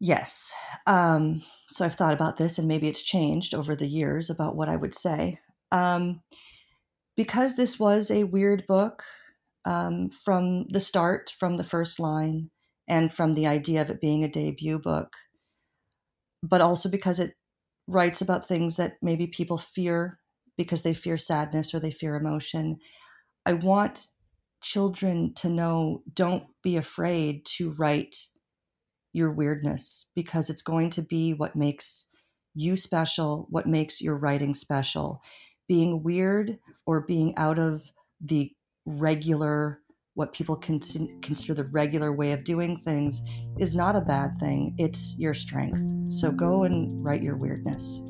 Yes. 0.00 0.52
Um, 0.88 1.44
so 1.68 1.84
I've 1.84 1.94
thought 1.94 2.14
about 2.14 2.36
this, 2.36 2.58
and 2.58 2.66
maybe 2.66 2.88
it's 2.88 3.04
changed 3.04 3.54
over 3.54 3.76
the 3.76 3.86
years 3.86 4.28
about 4.28 4.56
what 4.56 4.68
I 4.68 4.74
would 4.74 4.94
say. 4.94 5.38
Um, 5.70 6.22
because 7.16 7.54
this 7.54 7.78
was 7.78 8.10
a 8.10 8.24
weird 8.24 8.66
book, 8.66 9.04
um, 9.64 10.10
from 10.10 10.66
the 10.70 10.80
start, 10.80 11.32
from 11.38 11.58
the 11.58 11.64
first 11.64 12.00
line, 12.00 12.50
and 12.88 13.12
from 13.12 13.34
the 13.34 13.46
idea 13.46 13.82
of 13.82 13.88
it 13.88 14.00
being 14.00 14.24
a 14.24 14.28
debut 14.28 14.80
book, 14.80 15.12
but 16.42 16.60
also 16.60 16.88
because 16.88 17.20
it 17.20 17.36
writes 17.86 18.20
about 18.20 18.46
things 18.46 18.76
that 18.76 18.94
maybe 19.02 19.26
people 19.26 19.58
fear 19.58 20.18
because 20.56 20.82
they 20.82 20.94
fear 20.94 21.16
sadness 21.16 21.74
or 21.74 21.80
they 21.80 21.90
fear 21.90 22.16
emotion. 22.16 22.78
I 23.44 23.54
want 23.54 24.08
children 24.62 25.32
to 25.34 25.48
know 25.48 26.02
don't 26.12 26.44
be 26.62 26.76
afraid 26.76 27.44
to 27.44 27.72
write 27.72 28.16
your 29.12 29.30
weirdness 29.30 30.06
because 30.14 30.50
it's 30.50 30.62
going 30.62 30.90
to 30.90 31.02
be 31.02 31.32
what 31.32 31.56
makes 31.56 32.06
you 32.54 32.76
special, 32.76 33.46
what 33.50 33.66
makes 33.66 34.00
your 34.00 34.16
writing 34.16 34.54
special. 34.54 35.20
Being 35.68 36.02
weird 36.02 36.58
or 36.86 37.02
being 37.02 37.36
out 37.36 37.58
of 37.58 37.90
the 38.20 38.52
regular 38.84 39.80
what 40.16 40.32
people 40.32 40.56
consider 40.56 41.52
the 41.52 41.68
regular 41.72 42.10
way 42.10 42.32
of 42.32 42.42
doing 42.42 42.78
things 42.78 43.20
is 43.58 43.74
not 43.74 43.94
a 43.94 44.00
bad 44.00 44.38
thing. 44.40 44.74
It's 44.78 45.14
your 45.18 45.34
strength. 45.34 45.78
So 46.10 46.30
go 46.30 46.64
and 46.64 47.04
write 47.04 47.22
your 47.22 47.36
weirdness. 47.36 48.00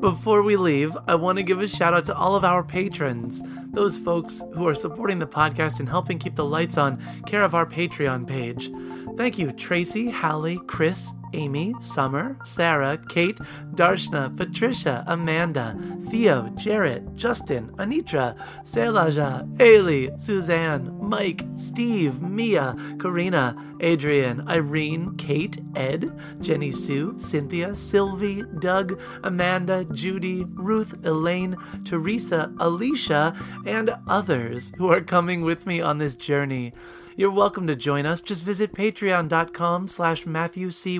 Before 0.00 0.42
we 0.42 0.56
leave, 0.56 0.96
I 1.06 1.14
want 1.14 1.38
to 1.38 1.44
give 1.44 1.60
a 1.60 1.68
shout 1.68 1.94
out 1.94 2.06
to 2.06 2.16
all 2.16 2.34
of 2.34 2.44
our 2.44 2.64
patrons, 2.64 3.40
those 3.70 3.96
folks 3.96 4.42
who 4.54 4.66
are 4.66 4.74
supporting 4.74 5.20
the 5.20 5.28
podcast 5.28 5.78
and 5.78 5.88
helping 5.88 6.18
keep 6.18 6.34
the 6.34 6.44
lights 6.44 6.76
on, 6.76 7.00
care 7.26 7.42
of 7.42 7.54
our 7.54 7.64
Patreon 7.64 8.26
page. 8.26 8.72
Thank 9.16 9.38
you, 9.38 9.52
Tracy, 9.52 10.10
Hallie, 10.10 10.58
Chris, 10.66 11.12
Amy, 11.32 11.74
Summer, 11.80 12.36
Sarah, 12.44 12.98
Kate, 13.08 13.38
Darshna, 13.74 14.36
Patricia, 14.36 15.04
Amanda, 15.06 15.76
Theo, 16.10 16.50
Jarrett, 16.56 17.14
Justin, 17.14 17.68
Anitra, 17.76 18.36
Selaja, 18.64 19.46
Ailey, 19.56 20.18
Suzanne, 20.20 20.96
Mike, 21.00 21.44
Steve, 21.54 22.20
Mia, 22.22 22.76
Karina, 22.98 23.56
Adrian, 23.80 24.46
Irene, 24.48 25.16
Kate, 25.16 25.58
Ed, 25.74 26.10
Jenny 26.40 26.70
Sue, 26.70 27.18
Cynthia, 27.18 27.74
Sylvie, 27.74 28.42
Doug, 28.58 29.00
Amanda, 29.24 29.84
Judy, 29.92 30.44
Ruth, 30.54 30.94
Elaine, 31.04 31.56
Teresa, 31.84 32.52
Alicia, 32.58 33.34
and 33.66 33.94
others 34.06 34.72
who 34.76 34.90
are 34.90 35.00
coming 35.00 35.42
with 35.42 35.66
me 35.66 35.80
on 35.80 35.98
this 35.98 36.14
journey. 36.14 36.72
You're 37.16 37.30
welcome 37.30 37.66
to 37.66 37.76
join 37.76 38.06
us. 38.06 38.20
Just 38.20 38.44
visit 38.44 38.72
patreon.com 38.72 39.88
slash 39.88 40.24
Matthew 40.24 40.70
C. 40.70 40.98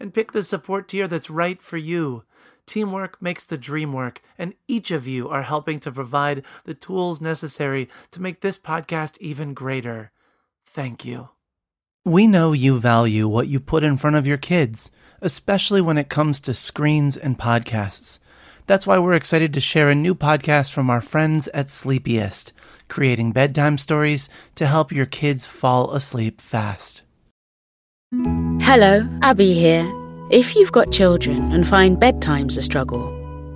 And 0.00 0.14
pick 0.14 0.32
the 0.32 0.44
support 0.44 0.88
tier 0.88 1.08
that's 1.08 1.30
right 1.30 1.60
for 1.60 1.76
you. 1.76 2.24
Teamwork 2.66 3.22
makes 3.22 3.44
the 3.44 3.58
dream 3.58 3.92
work, 3.92 4.22
and 4.36 4.54
each 4.66 4.90
of 4.90 5.06
you 5.06 5.28
are 5.28 5.42
helping 5.42 5.78
to 5.80 5.92
provide 5.92 6.44
the 6.64 6.74
tools 6.74 7.20
necessary 7.20 7.88
to 8.10 8.20
make 8.20 8.40
this 8.40 8.58
podcast 8.58 9.18
even 9.20 9.54
greater. 9.54 10.10
Thank 10.64 11.04
you. 11.04 11.28
We 12.04 12.26
know 12.26 12.52
you 12.52 12.78
value 12.78 13.28
what 13.28 13.48
you 13.48 13.60
put 13.60 13.84
in 13.84 13.98
front 13.98 14.16
of 14.16 14.26
your 14.26 14.36
kids, 14.36 14.90
especially 15.20 15.80
when 15.80 15.98
it 15.98 16.08
comes 16.08 16.40
to 16.40 16.54
screens 16.54 17.16
and 17.16 17.38
podcasts. 17.38 18.18
That's 18.66 18.86
why 18.86 18.98
we're 18.98 19.14
excited 19.14 19.54
to 19.54 19.60
share 19.60 19.90
a 19.90 19.94
new 19.94 20.14
podcast 20.14 20.72
from 20.72 20.90
our 20.90 21.00
friends 21.00 21.46
at 21.48 21.70
Sleepiest 21.70 22.52
creating 22.88 23.32
bedtime 23.32 23.78
stories 23.78 24.28
to 24.54 24.66
help 24.66 24.92
your 24.92 25.06
kids 25.06 25.46
fall 25.46 25.92
asleep 25.92 26.40
fast. 26.40 27.02
Hello, 28.12 29.04
Abby 29.22 29.54
here. 29.54 29.84
If 30.30 30.54
you've 30.54 30.70
got 30.70 30.92
children 30.92 31.50
and 31.50 31.66
find 31.66 31.98
bedtime's 31.98 32.56
a 32.56 32.62
struggle, 32.62 33.04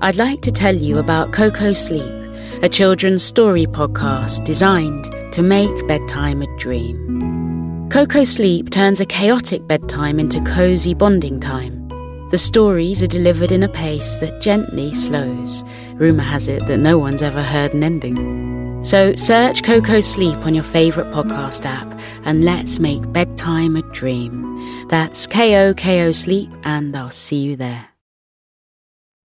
I'd 0.02 0.16
like 0.16 0.42
to 0.42 0.50
tell 0.50 0.74
you 0.74 0.98
about 0.98 1.32
Koko 1.32 1.72
Sleep, 1.72 2.12
a 2.60 2.68
children's 2.68 3.22
story 3.22 3.66
podcast 3.66 4.42
designed 4.44 5.04
to 5.34 5.42
make 5.42 5.86
bedtime 5.86 6.42
a 6.42 6.58
dream. 6.58 7.88
Koko 7.92 8.24
Sleep 8.24 8.70
turns 8.70 9.00
a 9.00 9.06
chaotic 9.06 9.68
bedtime 9.68 10.18
into 10.18 10.40
cozy 10.40 10.94
bonding 10.94 11.38
time. 11.38 11.86
The 12.30 12.38
stories 12.38 13.04
are 13.04 13.06
delivered 13.06 13.52
in 13.52 13.62
a 13.62 13.68
pace 13.68 14.16
that 14.16 14.40
gently 14.40 14.92
slows. 14.94 15.62
Rumour 15.94 16.24
has 16.24 16.48
it 16.48 16.66
that 16.66 16.78
no 16.78 16.98
one's 16.98 17.22
ever 17.22 17.40
heard 17.42 17.72
an 17.72 17.84
ending. 17.84 18.49
So 18.82 19.12
search 19.14 19.62
Koko 19.62 20.00
Sleep 20.00 20.36
on 20.38 20.54
your 20.54 20.64
favourite 20.64 21.12
podcast 21.12 21.64
app 21.64 22.00
and 22.24 22.44
let's 22.44 22.80
make 22.80 23.12
bedtime 23.12 23.76
a 23.76 23.82
dream. 23.92 24.88
That's 24.88 25.26
K 25.26 25.68
O 25.68 25.74
K 25.74 26.06
O 26.06 26.12
Sleep, 26.12 26.50
and 26.64 26.96
I'll 26.96 27.10
see 27.10 27.42
you 27.42 27.56
there. 27.56 27.89